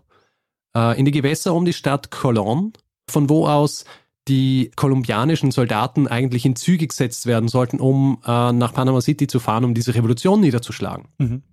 [0.76, 2.74] äh, in die Gewässer um die Stadt Colon,
[3.10, 3.86] von wo aus
[4.28, 9.40] die kolumbianischen Soldaten eigentlich in Züge gesetzt werden sollten, um äh, nach Panama City zu
[9.40, 11.08] fahren, um diese Revolution niederzuschlagen.
[11.18, 11.44] Mhm.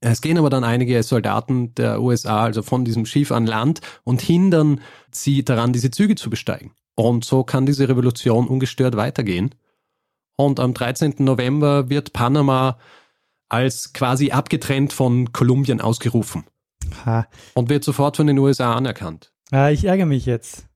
[0.00, 4.22] Es gehen aber dann einige Soldaten der USA, also von diesem Schiff an Land und
[4.22, 4.80] hindern
[5.10, 6.72] sie daran, diese Züge zu besteigen.
[6.94, 9.54] Und so kann diese Revolution ungestört weitergehen.
[10.46, 11.16] Und am 13.
[11.18, 12.78] November wird Panama
[13.50, 16.44] als quasi abgetrennt von Kolumbien ausgerufen.
[17.04, 17.26] Ha.
[17.54, 19.32] Und wird sofort von den USA anerkannt.
[19.50, 20.66] Ah, ich ärgere mich jetzt.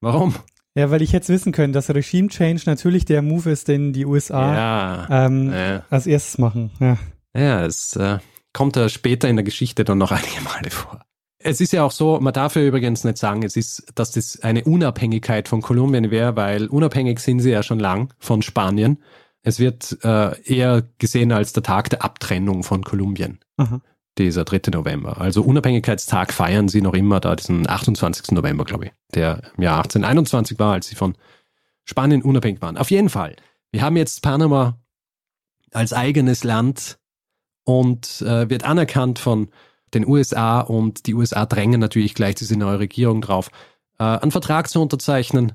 [0.00, 0.34] Warum?
[0.74, 4.04] Ja, weil ich jetzt wissen können, dass Regime Change natürlich der Move ist, den die
[4.04, 5.84] USA ja, ähm, ja.
[5.88, 6.70] als erstes machen.
[6.80, 6.98] Ja,
[7.34, 8.18] ja es äh,
[8.52, 11.05] kommt ja später in der Geschichte dann noch einige Male vor.
[11.38, 14.40] Es ist ja auch so, man darf ja übrigens nicht sagen, es ist, dass das
[14.40, 19.02] eine Unabhängigkeit von Kolumbien wäre, weil unabhängig sind sie ja schon lang von Spanien.
[19.42, 23.38] Es wird äh, eher gesehen als der Tag der Abtrennung von Kolumbien.
[23.58, 23.80] Aha.
[24.18, 24.70] Dieser 3.
[24.72, 25.20] November.
[25.20, 28.32] Also Unabhängigkeitstag feiern sie noch immer da, diesen 28.
[28.32, 31.16] November, glaube ich, der im Jahr 1821 war, als sie von
[31.84, 32.78] Spanien unabhängig waren.
[32.78, 33.36] Auf jeden Fall.
[33.70, 34.78] Wir haben jetzt Panama
[35.70, 36.98] als eigenes Land
[37.64, 39.48] und äh, wird anerkannt von
[39.94, 43.50] den USA und die USA drängen natürlich gleich diese neue Regierung drauf,
[43.98, 45.52] äh, einen Vertrag zu unterzeichnen,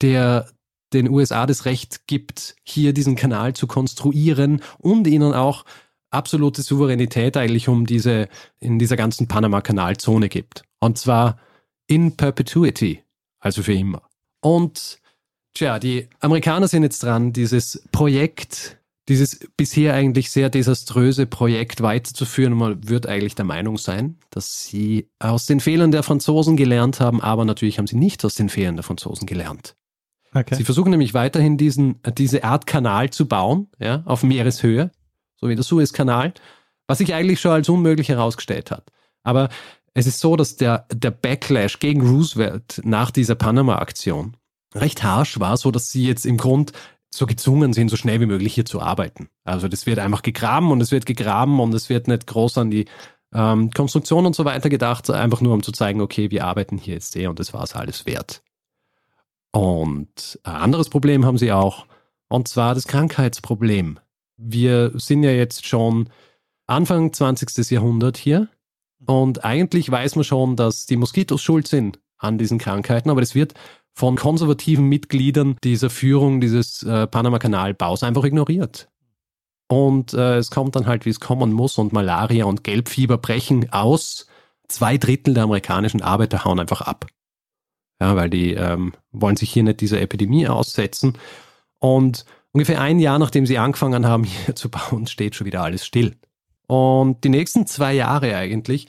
[0.00, 0.48] der
[0.92, 5.64] den USA das Recht gibt, hier diesen Kanal zu konstruieren und ihnen auch
[6.10, 8.28] absolute Souveränität eigentlich um diese,
[8.60, 10.64] in dieser ganzen Panama-Kanalzone gibt.
[10.78, 11.38] Und zwar
[11.86, 13.02] in perpetuity,
[13.40, 14.02] also für immer.
[14.40, 14.98] Und
[15.54, 22.54] tja, die Amerikaner sind jetzt dran, dieses Projekt dieses bisher eigentlich sehr desaströse Projekt weiterzuführen.
[22.54, 27.20] Man wird eigentlich der Meinung sein, dass sie aus den Fehlern der Franzosen gelernt haben,
[27.20, 29.74] aber natürlich haben sie nicht aus den Fehlern der Franzosen gelernt.
[30.34, 30.54] Okay.
[30.54, 34.90] Sie versuchen nämlich weiterhin diesen, diese Art Kanal zu bauen, ja, auf Meereshöhe,
[35.36, 36.32] so wie der Suezkanal,
[36.86, 38.90] was sich eigentlich schon als unmöglich herausgestellt hat.
[39.24, 39.50] Aber
[39.94, 44.36] es ist so, dass der, der Backlash gegen Roosevelt nach dieser Panama-Aktion
[44.74, 46.72] recht harsch war, so dass sie jetzt im Grund
[47.14, 49.28] so gezwungen sind, so schnell wie möglich hier zu arbeiten.
[49.44, 52.70] Also das wird einfach gegraben und es wird gegraben und es wird nicht groß an
[52.70, 52.86] die
[53.34, 56.94] ähm, Konstruktion und so weiter gedacht, einfach nur um zu zeigen, okay, wir arbeiten hier
[56.94, 58.42] jetzt eh und das war es alles wert.
[59.52, 61.86] Und ein anderes Problem haben sie auch,
[62.28, 63.98] und zwar das Krankheitsproblem.
[64.38, 66.08] Wir sind ja jetzt schon
[66.66, 67.70] Anfang 20.
[67.70, 68.48] Jahrhundert hier
[69.04, 73.34] und eigentlich weiß man schon, dass die Moskitos schuld sind an diesen Krankheiten, aber das
[73.34, 73.52] wird
[73.94, 78.88] von konservativen Mitgliedern dieser Führung dieses äh, Panama-Kanal-Baus einfach ignoriert.
[79.68, 83.72] Und äh, es kommt dann halt, wie es kommen muss, und Malaria und Gelbfieber brechen
[83.72, 84.26] aus.
[84.68, 87.06] Zwei Drittel der amerikanischen Arbeiter hauen einfach ab.
[88.00, 91.16] Ja, weil die ähm, wollen sich hier nicht dieser Epidemie aussetzen.
[91.78, 95.86] Und ungefähr ein Jahr nachdem sie angefangen haben, hier zu bauen, steht schon wieder alles
[95.86, 96.16] still.
[96.66, 98.88] Und die nächsten zwei Jahre eigentlich,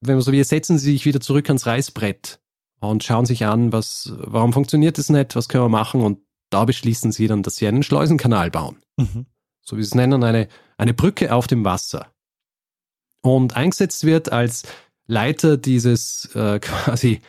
[0.00, 2.40] wenn man so wie, setzen sie sich wieder zurück ans Reißbrett
[2.80, 6.18] und schauen sich an, was, warum funktioniert das nicht, was können wir machen und
[6.50, 8.76] da beschließen sie dann, dass sie einen Schleusenkanal bauen.
[8.96, 9.26] Mhm.
[9.62, 12.12] So wie sie es nennen, eine, eine Brücke auf dem Wasser.
[13.22, 14.64] Und eingesetzt wird als
[15.06, 17.20] Leiter dieses äh, quasi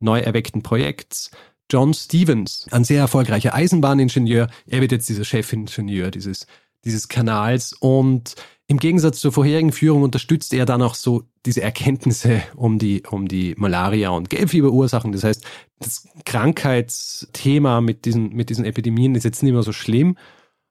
[0.00, 1.30] neu erweckten Projekts
[1.70, 4.48] John Stevens, ein sehr erfolgreicher Eisenbahningenieur.
[4.66, 6.46] Er wird jetzt dieser Chefingenieur dieses,
[6.84, 8.34] dieses Kanals und
[8.66, 13.28] im Gegensatz zur vorherigen Führung unterstützt er dann auch so diese Erkenntnisse um die, um
[13.28, 15.12] die Malaria- und Gelbfieberursachen.
[15.12, 15.44] Das heißt,
[15.80, 20.16] das Krankheitsthema mit diesen, mit diesen Epidemien ist jetzt nicht mehr so schlimm.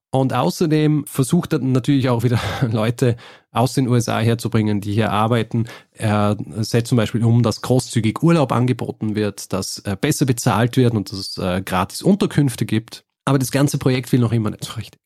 [0.10, 2.40] Und außerdem versucht er natürlich auch wieder
[2.72, 3.16] Leute
[3.52, 5.68] aus den USA herzubringen, die hier arbeiten.
[5.92, 10.94] Er setzt zum Beispiel um, dass großzügig Urlaub angeboten wird, dass äh, besser bezahlt wird
[10.94, 13.06] und dass es äh, gratis Unterkünfte gibt.
[13.26, 15.03] Aber das ganze Projekt will noch immer nicht so richtig.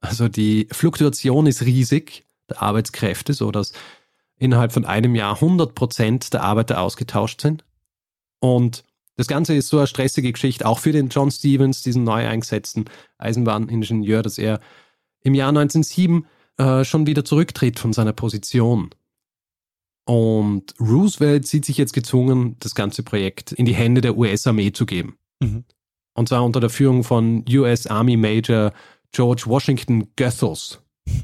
[0.00, 3.72] Also die Fluktuation ist riesig der Arbeitskräfte, so dass
[4.38, 7.64] innerhalb von einem Jahr 100 Prozent der Arbeiter ausgetauscht sind.
[8.40, 8.84] Und
[9.16, 12.86] Das Ganze ist so eine stressige Geschichte, auch für den John Stevens, diesen neu eingesetzten
[13.18, 14.60] Eisenbahningenieur, dass er
[15.20, 16.24] im Jahr 1907
[16.56, 18.88] äh, schon wieder zurücktritt von seiner Position.
[20.06, 24.86] Und Roosevelt sieht sich jetzt gezwungen, das ganze Projekt in die Hände der US-Armee zu
[24.86, 25.18] geben.
[25.40, 25.64] Mhm.
[26.14, 28.72] Und zwar unter der Führung von US Army Major
[29.12, 30.80] George Washington Goethals.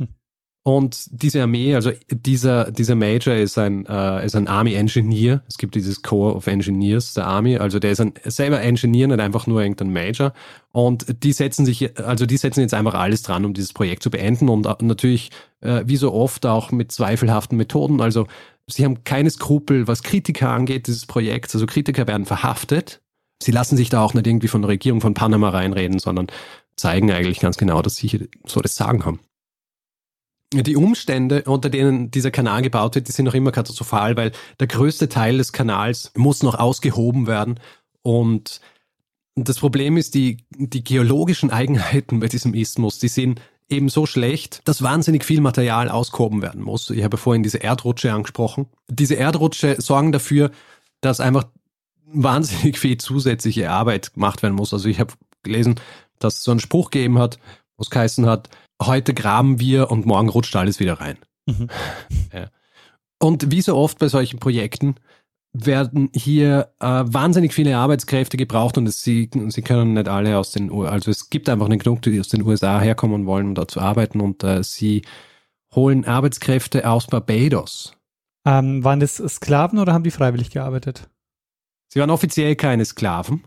[0.67, 5.45] Und diese Armee, also dieser, dieser Major ist ein, äh, ist ein Army Engineer.
[5.47, 7.57] Es gibt dieses Corps of Engineers der Army.
[7.59, 10.33] Also der ist ein selber Engineer, nicht einfach nur irgendein Major.
[10.73, 14.11] Und die setzen sich, also die setzen jetzt einfach alles dran, um dieses Projekt zu
[14.11, 14.49] beenden.
[14.49, 18.01] Und natürlich, äh, wie so oft, auch mit zweifelhaften Methoden.
[18.01, 18.27] Also
[18.67, 21.55] sie haben keine Skrupel, was Kritiker angeht, dieses Projekts.
[21.55, 23.03] Also Kritiker werden verhaftet.
[23.41, 26.27] Sie lassen sich da auch nicht irgendwie von der Regierung von Panama reinreden, sondern
[26.77, 29.21] zeigen eigentlich ganz genau, dass sie hier so das Sagen haben
[30.53, 34.67] die Umstände, unter denen dieser Kanal gebaut wird, die sind noch immer katastrophal, weil der
[34.67, 37.59] größte Teil des Kanals muss noch ausgehoben werden.
[38.03, 38.61] Und
[39.35, 44.63] das Problem ist, die, die geologischen Eigenheiten bei diesem Isthmus, die sind eben so schlecht,
[44.65, 46.89] dass wahnsinnig viel Material ausgehoben werden muss.
[46.91, 48.67] Ich habe vorhin diese Erdrutsche angesprochen.
[48.89, 50.53] Diese Erdrutsche sorgen dafür,
[51.01, 51.49] dass einfach
[52.07, 54.73] wahnsinnig viel zusätzliche Arbeit gemacht werden muss.
[54.73, 55.81] Also ich habe gelesen,
[56.19, 57.39] dass es so einen Spruch gegeben hat,
[57.77, 58.49] wo es geheißen hat,
[58.83, 61.19] heute graben wir und morgen rutscht alles wieder rein.
[61.47, 61.69] Mhm.
[62.33, 62.51] Ja.
[63.19, 64.97] Und wie so oft bei solchen Projekten
[65.65, 70.53] werden hier äh, wahnsinnig viele Arbeitskräfte gebraucht und es, sie, sie können nicht alle aus
[70.53, 73.55] den USA, also es gibt einfach nicht genug, die aus den USA herkommen wollen, um
[73.55, 75.03] da zu arbeiten und äh, sie
[75.75, 77.97] holen Arbeitskräfte aus Barbados.
[78.45, 81.09] Ähm, waren das Sklaven oder haben die freiwillig gearbeitet?
[81.89, 83.45] Sie waren offiziell keine Sklaven,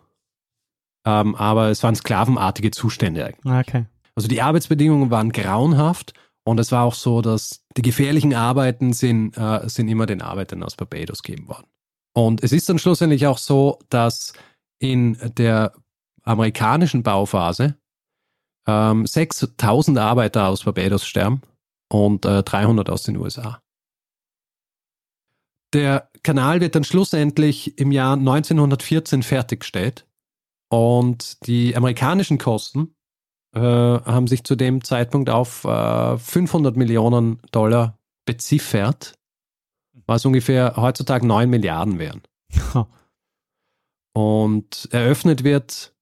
[1.10, 3.54] ähm, aber es waren sklavenartige Zustände eigentlich.
[3.54, 3.86] Okay.
[4.16, 9.36] Also die Arbeitsbedingungen waren grauenhaft und es war auch so, dass die gefährlichen Arbeiten sind,
[9.38, 11.68] äh, sind immer den Arbeitern aus Barbados gegeben worden.
[12.14, 14.34] Und es ist dann schlussendlich auch so, dass
[14.80, 15.74] in der
[16.24, 17.76] amerikanischen Bauphase
[18.68, 21.42] ähm, 6000 Arbeiter aus Barbados sterben
[21.90, 23.62] und äh, 300 aus den USA.
[25.74, 30.06] Der Kanal wird dann schlussendlich im Jahr 1914 fertiggestellt
[30.70, 32.96] und die amerikanischen Kosten
[33.56, 39.16] äh, haben sich zu dem Zeitpunkt auf äh, 500 Millionen Dollar beziffert,
[40.06, 42.22] was ungefähr heutzutage 9 Milliarden wären.
[44.14, 45.94] Und eröffnet wird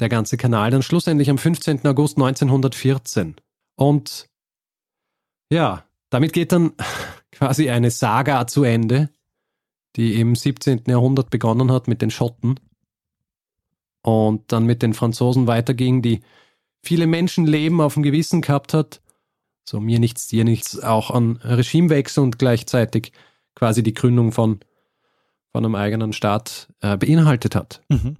[0.00, 1.86] der ganze Kanal dann schlussendlich am 15.
[1.86, 3.36] August 1914.
[3.76, 4.26] Und
[5.52, 6.72] ja, damit geht dann
[7.32, 9.10] quasi eine Saga zu Ende,
[9.96, 10.84] die im 17.
[10.86, 12.58] Jahrhundert begonnen hat mit den Schotten
[14.02, 16.20] und dann mit den Franzosen weiterging, die
[16.82, 19.00] viele Menschenleben auf dem Gewissen gehabt hat.
[19.64, 23.12] So mir nichts, dir nichts, auch an Regimewechsel und gleichzeitig
[23.54, 24.60] quasi die Gründung von,
[25.52, 27.82] von einem eigenen Staat äh, beinhaltet hat.
[27.88, 28.16] Mhm.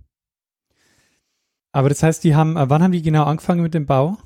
[1.73, 4.19] Aber das heißt, die haben, äh, wann haben die genau angefangen mit dem Bau?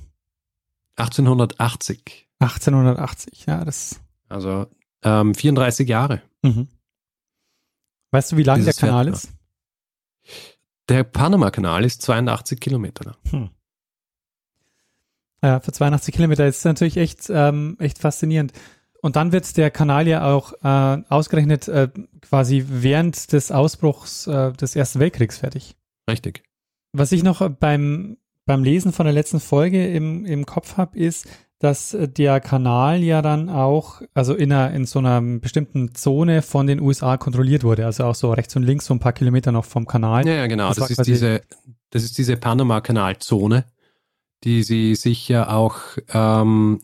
[0.96, 2.28] 1880.
[2.38, 4.00] 1880, ja, das.
[4.28, 4.66] Also
[5.02, 6.22] ähm, 34 Jahre.
[6.42, 6.68] Mhm.
[8.10, 9.30] Weißt du, wie lang der Kanal ist?
[10.88, 13.16] Der Panama-Kanal ist 82 Kilometer lang.
[13.30, 13.50] Hm.
[15.42, 18.52] Ja, für 82 Kilometer ist natürlich echt, ähm, echt faszinierend.
[19.02, 21.88] Und dann wird der Kanal ja auch äh, ausgerechnet äh,
[22.22, 25.76] quasi während des Ausbruchs äh, des Ersten Weltkriegs fertig.
[26.10, 26.42] Richtig.
[26.92, 31.28] Was ich noch beim, beim Lesen von der letzten Folge im, im Kopf habe, ist,
[31.58, 36.42] dass äh, der Kanal ja dann auch, also in, einer, in so einer bestimmten Zone
[36.42, 39.52] von den USA kontrolliert wurde, also auch so rechts und links so ein paar Kilometer
[39.52, 40.26] noch vom Kanal.
[40.26, 41.42] Ja, ja genau, das, das ist diese,
[41.90, 43.64] das ist diese Panama-Kanalzone,
[44.44, 45.76] die sie sich ja auch
[46.12, 46.78] ähm,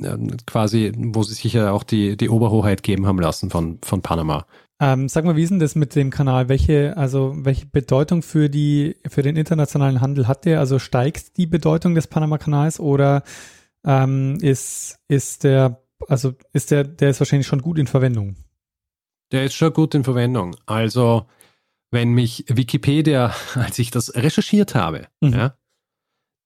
[0.47, 4.47] quasi, wo sie sich ja auch die, die Oberhoheit geben haben lassen von, von Panama.
[4.81, 6.49] Ähm, sag mal, wie ist denn das mit dem Kanal?
[6.49, 10.59] Welche, also welche Bedeutung für die, für den internationalen Handel hat der?
[10.59, 13.23] Also steigt die Bedeutung des Panama-Kanals oder
[13.85, 18.37] ähm, ist, ist der, also ist der, der ist wahrscheinlich schon gut in Verwendung.
[19.31, 20.57] Der ist schon gut in Verwendung.
[20.67, 21.27] Also,
[21.91, 25.33] wenn mich Wikipedia, als ich das recherchiert habe, mhm.
[25.33, 25.57] ja,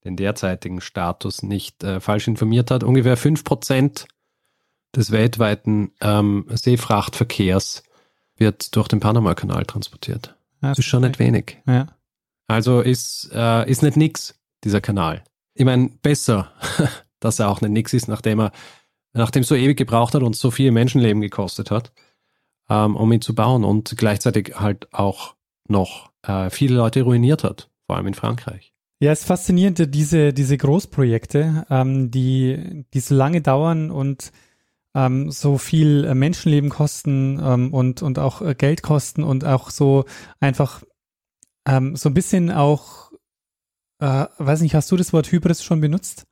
[0.03, 4.05] den derzeitigen Status nicht äh, falsch informiert hat, ungefähr 5%
[4.95, 7.83] des weltweiten ähm, Seefrachtverkehrs
[8.37, 10.35] wird durch den Panama-Kanal transportiert.
[10.61, 11.57] Ja, das ist schon nicht wenig.
[11.67, 11.87] Ja.
[12.47, 15.23] Also ist, äh, ist nicht nix, dieser Kanal.
[15.53, 16.51] Ich meine, besser
[17.19, 18.51] dass er auch nicht nix ist, nachdem er,
[19.13, 21.91] nachdem so ewig gebraucht hat und so viel Menschenleben gekostet hat,
[22.69, 25.35] ähm, um ihn zu bauen und gleichzeitig halt auch
[25.67, 28.73] noch äh, viele Leute ruiniert hat, vor allem in Frankreich.
[28.99, 34.31] Ja, es ist faszinierend, diese, diese Großprojekte, ähm, die, die so lange dauern und
[34.95, 39.69] ähm, so viel äh, Menschenleben kosten ähm, und, und auch äh, Geld kosten und auch
[39.69, 40.05] so
[40.39, 40.83] einfach
[41.67, 43.11] Ähm, so ein bisschen auch,
[43.99, 46.25] äh, weiß nicht, hast du das Wort Hybris schon benutzt?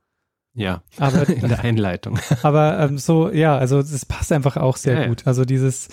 [0.56, 2.18] Ja, aber, in der Einleitung.
[2.42, 5.26] Aber ähm, so, ja, also das passt einfach auch sehr ja, gut.
[5.26, 5.88] Also dieses,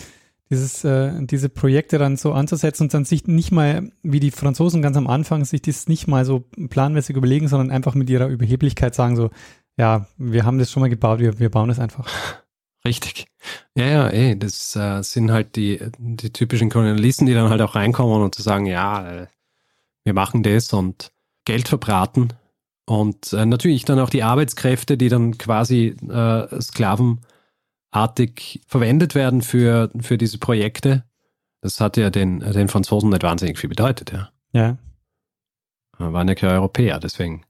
[0.49, 4.82] dieses, äh, diese Projekte dann so anzusetzen und dann sich nicht mal, wie die Franzosen
[4.82, 8.95] ganz am Anfang, sich das nicht mal so planmäßig überlegen, sondern einfach mit ihrer Überheblichkeit
[8.95, 9.32] sagen so,
[9.78, 12.07] ja, wir haben das schon mal gebaut, wir, wir bauen es einfach.
[12.86, 13.28] Richtig.
[13.76, 17.76] Ja, ja, ey, das äh, sind halt die, die typischen Kolonialisten, die dann halt auch
[17.76, 19.28] reinkommen und zu sagen, ja, äh,
[20.05, 21.11] wir machen das und
[21.45, 22.30] Geld verbraten.
[22.86, 29.90] Und äh, natürlich dann auch die Arbeitskräfte, die dann quasi äh, sklavenartig verwendet werden für,
[30.02, 31.06] für diese Projekte.
[31.62, 34.30] Das hat ja den, den Franzosen nicht wahnsinnig viel bedeutet, ja.
[34.52, 34.78] Ja.
[35.98, 37.46] Waren ja keine Europäer, deswegen.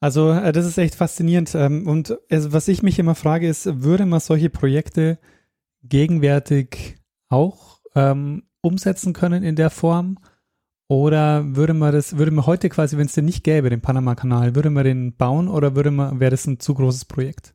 [0.00, 1.54] Also äh, das ist echt faszinierend.
[1.54, 5.18] Ähm, und was ich mich immer frage, ist, würde man solche Projekte
[5.82, 6.96] gegenwärtig
[7.28, 10.18] auch ähm, umsetzen können in der Form?
[10.88, 14.54] Oder würde man das, würde man heute quasi, wenn es den nicht gäbe, den Panama-Kanal,
[14.54, 17.54] würde man den bauen oder würde man, wäre das ein zu großes Projekt?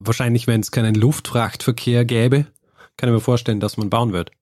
[0.00, 2.46] Wahrscheinlich, wenn es keinen Luftfrachtverkehr gäbe,
[2.96, 4.32] kann ich mir vorstellen, dass man bauen wird.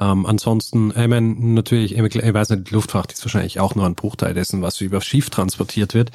[0.00, 4.32] Ähm, ansonsten, ich meine, natürlich, ich weiß nicht, Luftfracht ist wahrscheinlich auch nur ein Bruchteil
[4.32, 6.10] dessen, was über Schiff transportiert wird.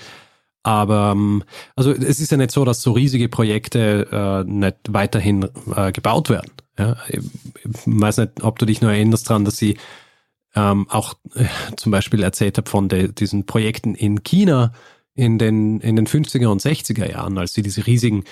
[0.64, 1.43] Aber ähm,
[1.76, 6.30] also es ist ja nicht so, dass so riesige Projekte äh, nicht weiterhin äh, gebaut
[6.30, 6.51] werden.
[6.80, 6.97] Ja?
[7.08, 7.22] Ich
[7.86, 9.78] weiß nicht, ob du dich nur erinnerst daran, dass sie
[10.56, 11.45] ähm, auch äh,
[11.76, 14.72] zum Beispiel erzählt habe von de, diesen Projekten in China
[15.14, 18.26] in den, in den 50er und 60er Jahren, als sie diese riesigen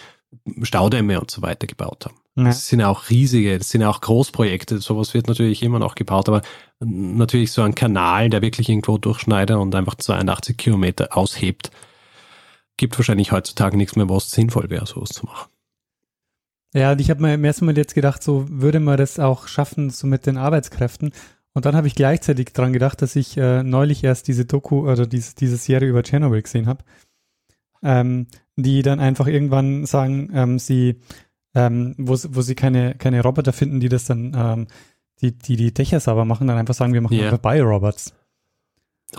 [0.64, 2.16] Staudämme und so weiter gebaut haben.
[2.36, 2.46] Ja.
[2.46, 4.80] Das sind ja auch riesige, das sind auch Großprojekte.
[4.80, 6.42] Sowas wird natürlich immer noch gebaut, aber
[6.80, 11.72] natürlich so ein Kanal, der wirklich irgendwo durchschneidet und einfach 82 Kilometer aushebt,
[12.78, 15.50] gibt wahrscheinlich heutzutage nichts mehr, wo es sinnvoll wäre, sowas zu machen.
[16.74, 19.92] Ja, ich habe mir im ersten Mal jetzt gedacht, so würde man das auch schaffen,
[19.92, 21.14] so mit den Arbeitskräften.
[21.54, 25.06] Und dann habe ich gleichzeitig dran gedacht, dass ich äh, neulich erst diese Doku oder
[25.06, 26.84] diese, diese Serie über Tschernobyl gesehen habe.
[27.84, 31.00] Ähm, die dann einfach irgendwann sagen, ähm, sie,
[31.54, 34.68] ähm, wo, wo sie keine, keine Roboter finden, die das dann, ähm,
[35.22, 37.26] die, die die Dächer sauber machen, dann einfach sagen, wir machen yeah.
[37.26, 38.14] einfach Bio-Robots.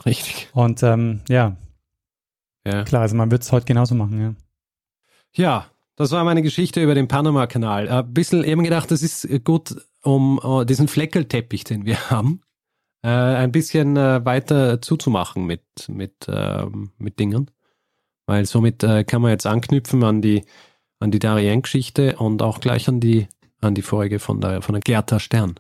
[0.05, 0.49] Richtig.
[0.53, 1.57] Und ähm, ja.
[2.67, 2.85] ja.
[2.85, 4.35] Klar, also man wird es heute genauso machen, ja.
[5.37, 5.67] Ja,
[5.97, 7.89] das war meine Geschichte über den Panama-Kanal.
[7.89, 12.43] Ein bisschen eben gedacht, das ist gut, um uh, diesen Fleckelteppich, den wir haben,
[13.03, 16.65] äh, ein bisschen äh, weiter zuzumachen mit, mit, äh,
[16.99, 17.51] mit Dingen.
[18.27, 20.45] Weil somit äh, kann man jetzt anknüpfen an die,
[20.99, 23.29] an die Darien-Geschichte und auch gleich an die,
[23.61, 25.57] an die Folge von der, von der Gerta Stern.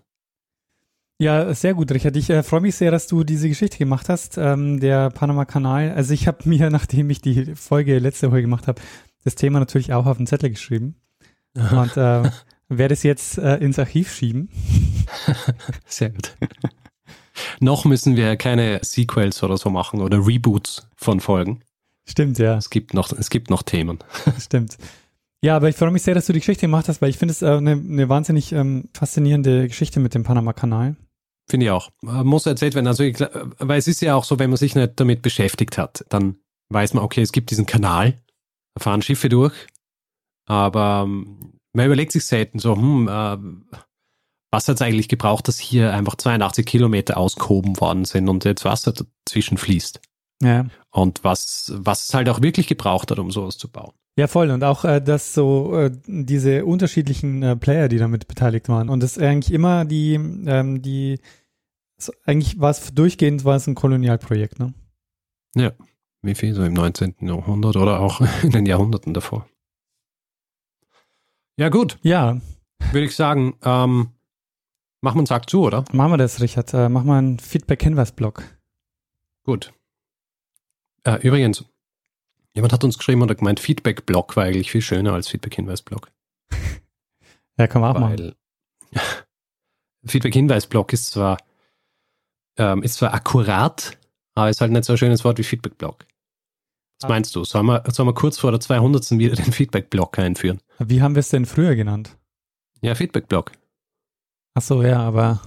[1.20, 2.16] Ja, sehr gut, Richard.
[2.16, 5.92] Ich äh, freue mich sehr, dass du diese Geschichte gemacht hast, ähm, der Panama-Kanal.
[5.92, 8.80] Also ich habe mir, nachdem ich die Folge letzte Woche gemacht habe,
[9.22, 10.96] das Thema natürlich auch auf den Zettel geschrieben.
[11.54, 12.30] Und äh,
[12.68, 14.48] werde es jetzt äh, ins Archiv schieben.
[15.86, 16.36] Sehr gut.
[17.60, 21.60] Noch müssen wir keine Sequels oder so machen oder Reboots von Folgen.
[22.06, 22.56] Stimmt, ja.
[22.56, 23.98] Es gibt noch, es gibt noch Themen.
[24.38, 24.76] Stimmt.
[25.42, 27.32] Ja, aber ich freue mich sehr, dass du die Geschichte gemacht hast, weil ich finde
[27.32, 30.96] es äh, eine, eine wahnsinnig ähm, faszinierende Geschichte mit dem Panama-Kanal.
[31.48, 31.90] Finde ich auch.
[32.00, 32.86] Muss erzählt werden.
[32.86, 36.04] Also, ich, weil es ist ja auch so, wenn man sich nicht damit beschäftigt hat,
[36.08, 36.36] dann
[36.70, 38.22] weiß man, okay, es gibt diesen Kanal,
[38.74, 39.54] da fahren Schiffe durch,
[40.46, 43.36] aber ähm, man überlegt sich selten so, hm, äh,
[44.50, 48.64] was hat es eigentlich gebraucht, dass hier einfach 82 Kilometer ausgehoben worden sind und jetzt
[48.64, 50.00] Wasser dazwischen fließt.
[50.42, 50.66] Ja.
[50.90, 53.92] Und was, was es halt auch wirklich gebraucht hat, um sowas zu bauen.
[54.16, 54.50] Ja, voll.
[54.50, 58.88] Und auch, äh, dass so äh, diese unterschiedlichen äh, Player, die damit beteiligt waren.
[58.88, 61.18] Und das eigentlich immer die, ähm, die,
[61.98, 64.72] so, eigentlich war es durchgehend, war es ein Kolonialprojekt, ne?
[65.56, 65.72] Ja.
[66.22, 66.54] Wie viel?
[66.54, 67.16] So im 19.
[67.22, 69.46] Jahrhundert oder auch in den Jahrhunderten davor.
[71.56, 71.98] Ja, gut.
[72.02, 72.40] Ja.
[72.90, 74.10] Würde ich sagen, ähm,
[75.00, 75.84] machen wir einen Sack zu, oder?
[75.92, 76.74] Machen wir das, Richard.
[76.74, 78.42] Äh, mach mal einen Feedback-Hinweis-Blog.
[79.44, 79.72] Gut.
[81.04, 81.64] Äh, übrigens,
[82.54, 86.10] jemand hat uns geschrieben und gemeint, Feedback-Blog war eigentlich viel schöner als Feedback-Hinweis-Blog.
[87.58, 88.34] ja, kann man auch Weil,
[88.92, 89.04] machen.
[90.06, 91.38] Feedback-Hinweis-Blog ist zwar,
[92.56, 93.96] ähm, ist zwar akkurat,
[94.34, 96.04] aber ist halt nicht so ein schönes Wort wie Feedback-Blog.
[97.04, 97.44] Was meinst du?
[97.44, 99.10] Sollen wir, sollen wir kurz vor der 200.
[99.12, 100.60] wieder den Feedback-Blog einführen?
[100.78, 102.16] Wie haben wir es denn früher genannt?
[102.80, 103.52] Ja, Feedback-Blog.
[104.54, 105.40] Ach so, ja, aber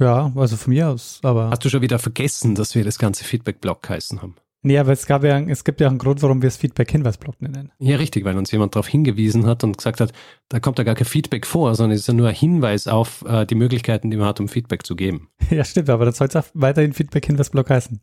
[0.00, 1.50] ja, also von mir aus, aber.
[1.50, 4.36] Hast du schon wieder vergessen, dass wir das ganze Feedback-Blog geheißen haben?
[4.62, 7.70] Nee, aber es gab ja, es gibt ja einen Grund, warum wir es Feedback-Hinweis-Blog nennen.
[7.78, 10.12] Ja, richtig, weil uns jemand darauf hingewiesen hat und gesagt hat,
[10.48, 13.24] da kommt ja gar kein Feedback vor, sondern es ist ja nur ein Hinweis auf
[13.24, 15.28] äh, die Möglichkeiten, die man hat, um Feedback zu geben.
[15.50, 18.00] Ja, stimmt, aber das soll es auch weiterhin Feedback-Hinweis-Blog heißen.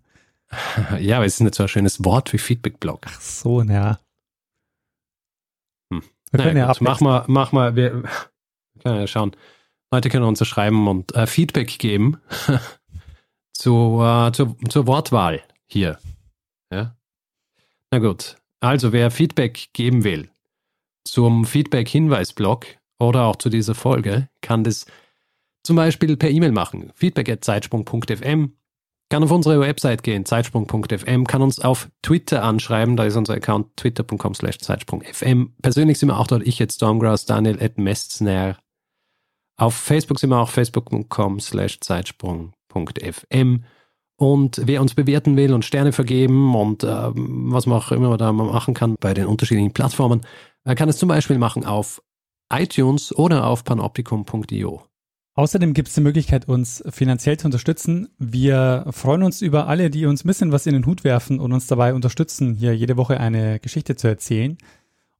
[0.99, 3.01] Ja, aber es ist nicht so ein schönes Wort wie Feedback-Blog.
[3.07, 3.99] Ach so, naja.
[5.91, 6.03] Hm.
[6.31, 8.03] Wir können naja, ja mach mal, mach mal, wir
[8.81, 9.35] können ja schauen.
[9.91, 12.17] Leute können uns schreiben und äh, Feedback geben
[13.53, 15.99] zu, äh, zur, zur Wortwahl hier.
[16.71, 16.95] Ja?
[17.91, 18.37] Na gut.
[18.59, 20.29] Also, wer Feedback geben will
[21.05, 22.65] zum Feedback-Hinweis-Blog
[22.99, 24.85] oder auch zu dieser Folge, kann das
[25.63, 26.91] zum Beispiel per E-Mail machen.
[26.95, 28.53] feedback.zeitsprung.fm
[29.09, 33.75] kann auf unsere Website gehen, zeitsprung.fm, kann uns auf Twitter anschreiben, da ist unser Account
[33.77, 35.53] twitter.com slash zeitsprung.fm.
[35.61, 38.57] Persönlich sind wir auch dort, ich jetzt Stormgrass, Daniel at Mestner.
[39.57, 43.63] Auf Facebook sind wir auch facebook.com slash zeitsprung.fm.
[44.17, 48.31] Und wer uns bewerten will und Sterne vergeben und äh, was man auch immer da
[48.31, 50.21] machen kann bei den unterschiedlichen Plattformen,
[50.63, 52.01] äh, kann es zum Beispiel machen auf
[52.51, 54.83] iTunes oder auf panoptikum.io.
[55.37, 58.07] Außerdem gibt es die Möglichkeit, uns finanziell zu unterstützen.
[58.17, 61.51] Wir freuen uns über alle, die uns ein bisschen was in den Hut werfen und
[61.51, 64.57] uns dabei unterstützen, hier jede Woche eine Geschichte zu erzählen.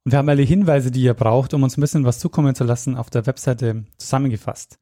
[0.04, 2.64] Und wir haben alle Hinweise, die ihr braucht, um uns ein bisschen was zukommen zu
[2.64, 4.78] lassen, auf der Webseite zusammengefasst.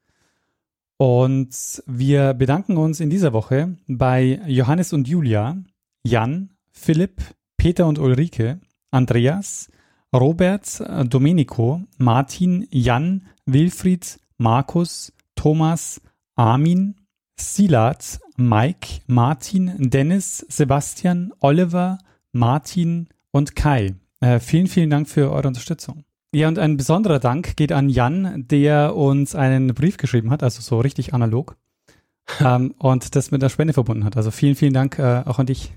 [0.99, 5.57] Und wir bedanken uns in dieser Woche bei Johannes und Julia,
[6.05, 7.21] Jan, Philipp,
[7.57, 8.61] Peter und Ulrike,
[8.93, 9.69] Andreas,
[10.15, 15.13] Robert, Domenico, Martin, Jan, Wilfried, Markus,
[15.45, 16.01] Thomas,
[16.37, 16.95] Armin,
[17.39, 21.99] Silat, Mike, Martin, Dennis, Sebastian, Oliver,
[22.33, 23.95] Martin und Kai.
[24.21, 26.05] Äh, vielen, vielen Dank für eure Unterstützung.
[26.35, 30.63] Ja, und ein besonderer Dank geht an Jan, der uns einen Brief geschrieben hat, also
[30.63, 31.59] so richtig analog,
[32.41, 34.17] ähm, und das mit der Spende verbunden hat.
[34.17, 35.75] Also vielen, vielen Dank äh, auch an dich.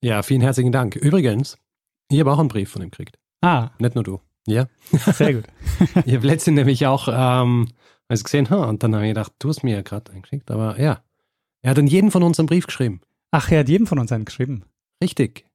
[0.00, 0.96] Ja, vielen herzlichen Dank.
[0.96, 1.58] Übrigens,
[2.10, 3.18] ich habe auch einen Brief von ihm gekriegt.
[3.42, 3.68] Ah.
[3.78, 4.20] Nicht nur du.
[4.46, 4.66] Ja.
[4.92, 5.44] Sehr gut.
[6.06, 7.68] ich habe letztens nämlich auch ähm,
[8.08, 10.50] also gesehen, ha, und dann habe ich gedacht, du hast mir ja gerade einen geschickt,
[10.50, 11.02] aber ja.
[11.62, 13.00] Er hat an jeden von uns einen Brief geschrieben.
[13.30, 14.64] Ach, er hat jedem von uns einen geschrieben.
[15.02, 15.46] Richtig.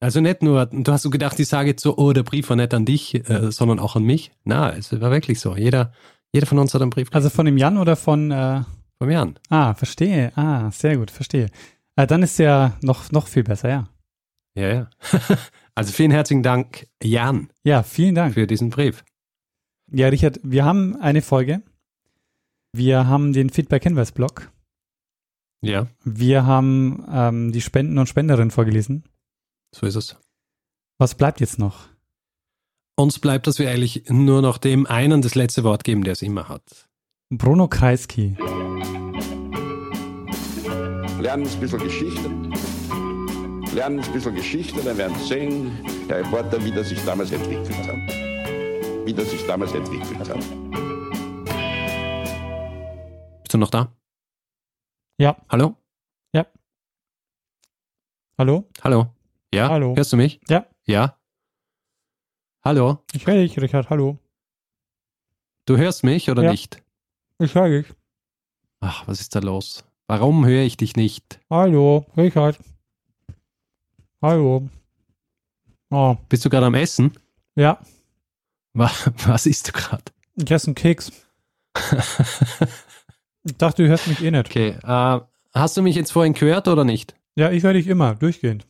[0.00, 2.56] Also nicht nur, du hast so gedacht, ich sage jetzt so, oh, der Brief war
[2.56, 4.32] nicht an dich, äh, sondern auch an mich.
[4.42, 5.56] Na, es war wirklich so.
[5.56, 5.92] Jeder,
[6.32, 7.08] jeder von uns hat einen Brief.
[7.12, 8.32] Also von dem Jan oder von?
[8.32, 8.62] Äh...
[8.98, 9.38] Vom Jan.
[9.48, 10.32] Ah, verstehe.
[10.36, 11.48] Ah, sehr gut, verstehe.
[11.96, 13.88] Äh, dann ist ja noch, noch viel besser, ja.
[14.54, 14.90] Ja, ja.
[15.74, 17.50] also vielen herzlichen Dank, Jan.
[17.64, 18.34] Ja, vielen Dank.
[18.34, 19.04] Für diesen Brief.
[19.90, 21.62] Ja, Richard, wir haben eine Folge.
[22.74, 24.50] Wir haben den Feedback-Hinweis-Blog.
[25.60, 25.88] Ja.
[26.04, 29.04] Wir haben ähm, die Spenden und Spenderinnen vorgelesen.
[29.74, 30.16] So ist es.
[30.98, 31.88] Was bleibt jetzt noch?
[32.96, 36.22] Uns bleibt, dass wir eigentlich nur noch dem einen das letzte Wort geben, der es
[36.22, 36.88] immer hat.
[37.30, 38.36] Bruno Kreisky.
[41.20, 42.30] Lernen ein bisschen Geschichte.
[43.74, 45.72] Lernen ein bisschen Geschichte, dann werden Sie sehen,
[46.08, 49.06] der Reporter, wie das sich damals entwickelt hat.
[49.06, 50.81] Wie das sich damals entwickelt hat.
[53.52, 53.94] Bist du noch da?
[55.18, 55.36] Ja.
[55.50, 55.76] Hallo?
[56.32, 56.46] Ja.
[58.38, 58.66] Hallo?
[58.82, 59.14] Hallo?
[59.52, 59.68] Ja?
[59.68, 59.94] Hallo.
[59.94, 60.40] Hörst du mich?
[60.48, 60.66] Ja.
[60.86, 61.18] Ja?
[62.64, 63.04] Hallo?
[63.12, 63.90] Ich höre dich, Richard.
[63.90, 64.16] Hallo.
[65.66, 66.50] Du hörst mich oder ja.
[66.50, 66.82] nicht?
[67.40, 67.94] Ich höre dich.
[68.80, 69.84] Ach, was ist da los?
[70.06, 71.38] Warum höre ich dich nicht?
[71.50, 72.58] Hallo, Richard.
[74.22, 74.70] Hallo.
[75.90, 76.16] Oh.
[76.30, 77.12] Bist du gerade am Essen?
[77.54, 77.78] Ja.
[78.72, 80.04] Was, was isst du gerade?
[80.36, 81.12] Ich esse einen Keks.
[83.44, 84.46] ich dachte, du hörst mich eh nicht.
[84.48, 84.76] Okay.
[84.82, 85.20] Äh,
[85.54, 87.14] hast du mich jetzt vorhin gehört oder nicht?
[87.34, 88.66] Ja, ich höre dich immer, durchgehend.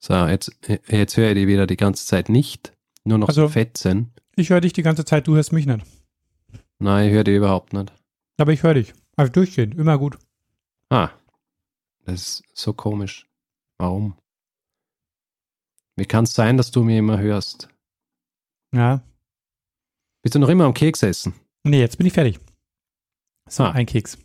[0.00, 0.52] So, jetzt,
[0.88, 2.72] jetzt höre ich dich wieder die ganze Zeit nicht.
[3.04, 4.12] Nur noch also, so Fetzen.
[4.36, 5.84] Ich höre dich die ganze Zeit, du hörst mich nicht.
[6.78, 7.92] Nein, ich höre dich überhaupt nicht.
[8.36, 8.92] Aber ich höre dich.
[9.16, 10.18] Also durchgehend, immer gut.
[10.90, 11.10] Ah.
[12.04, 13.26] Das ist so komisch.
[13.78, 14.16] Warum?
[15.96, 17.68] Wie kann es sein, dass du mir immer hörst?
[18.72, 19.02] Ja.
[20.22, 21.34] Bist du noch immer am Keks essen?
[21.64, 22.38] Nee, jetzt bin ich fertig.
[23.48, 23.70] So, ah.
[23.72, 24.18] ein Keks.